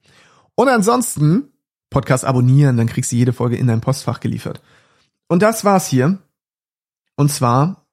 Und 0.55 0.67
ansonsten 0.67 1.51
Podcast 1.89 2.25
abonnieren, 2.25 2.77
dann 2.77 2.87
kriegst 2.87 3.11
du 3.11 3.15
jede 3.15 3.33
Folge 3.33 3.57
in 3.57 3.67
dein 3.67 3.81
Postfach 3.81 4.19
geliefert. 4.19 4.61
Und 5.27 5.41
das 5.41 5.63
war's 5.63 5.87
hier. 5.87 6.19
Und 7.15 7.29
zwar 7.29 7.85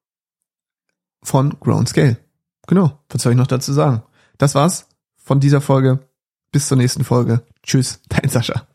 von 1.22 1.58
Grown 1.60 1.86
Scale. 1.86 2.16
Genau, 2.66 2.98
was 3.08 3.22
soll 3.22 3.32
ich 3.32 3.38
noch 3.38 3.46
dazu 3.46 3.72
sagen? 3.72 4.02
Das 4.38 4.54
war's 4.54 4.88
von 5.16 5.40
dieser 5.40 5.60
Folge. 5.60 6.08
Bis 6.52 6.68
zur 6.68 6.78
nächsten 6.78 7.04
Folge. 7.04 7.42
Tschüss, 7.62 8.00
dein 8.08 8.30
Sascha. 8.30 8.67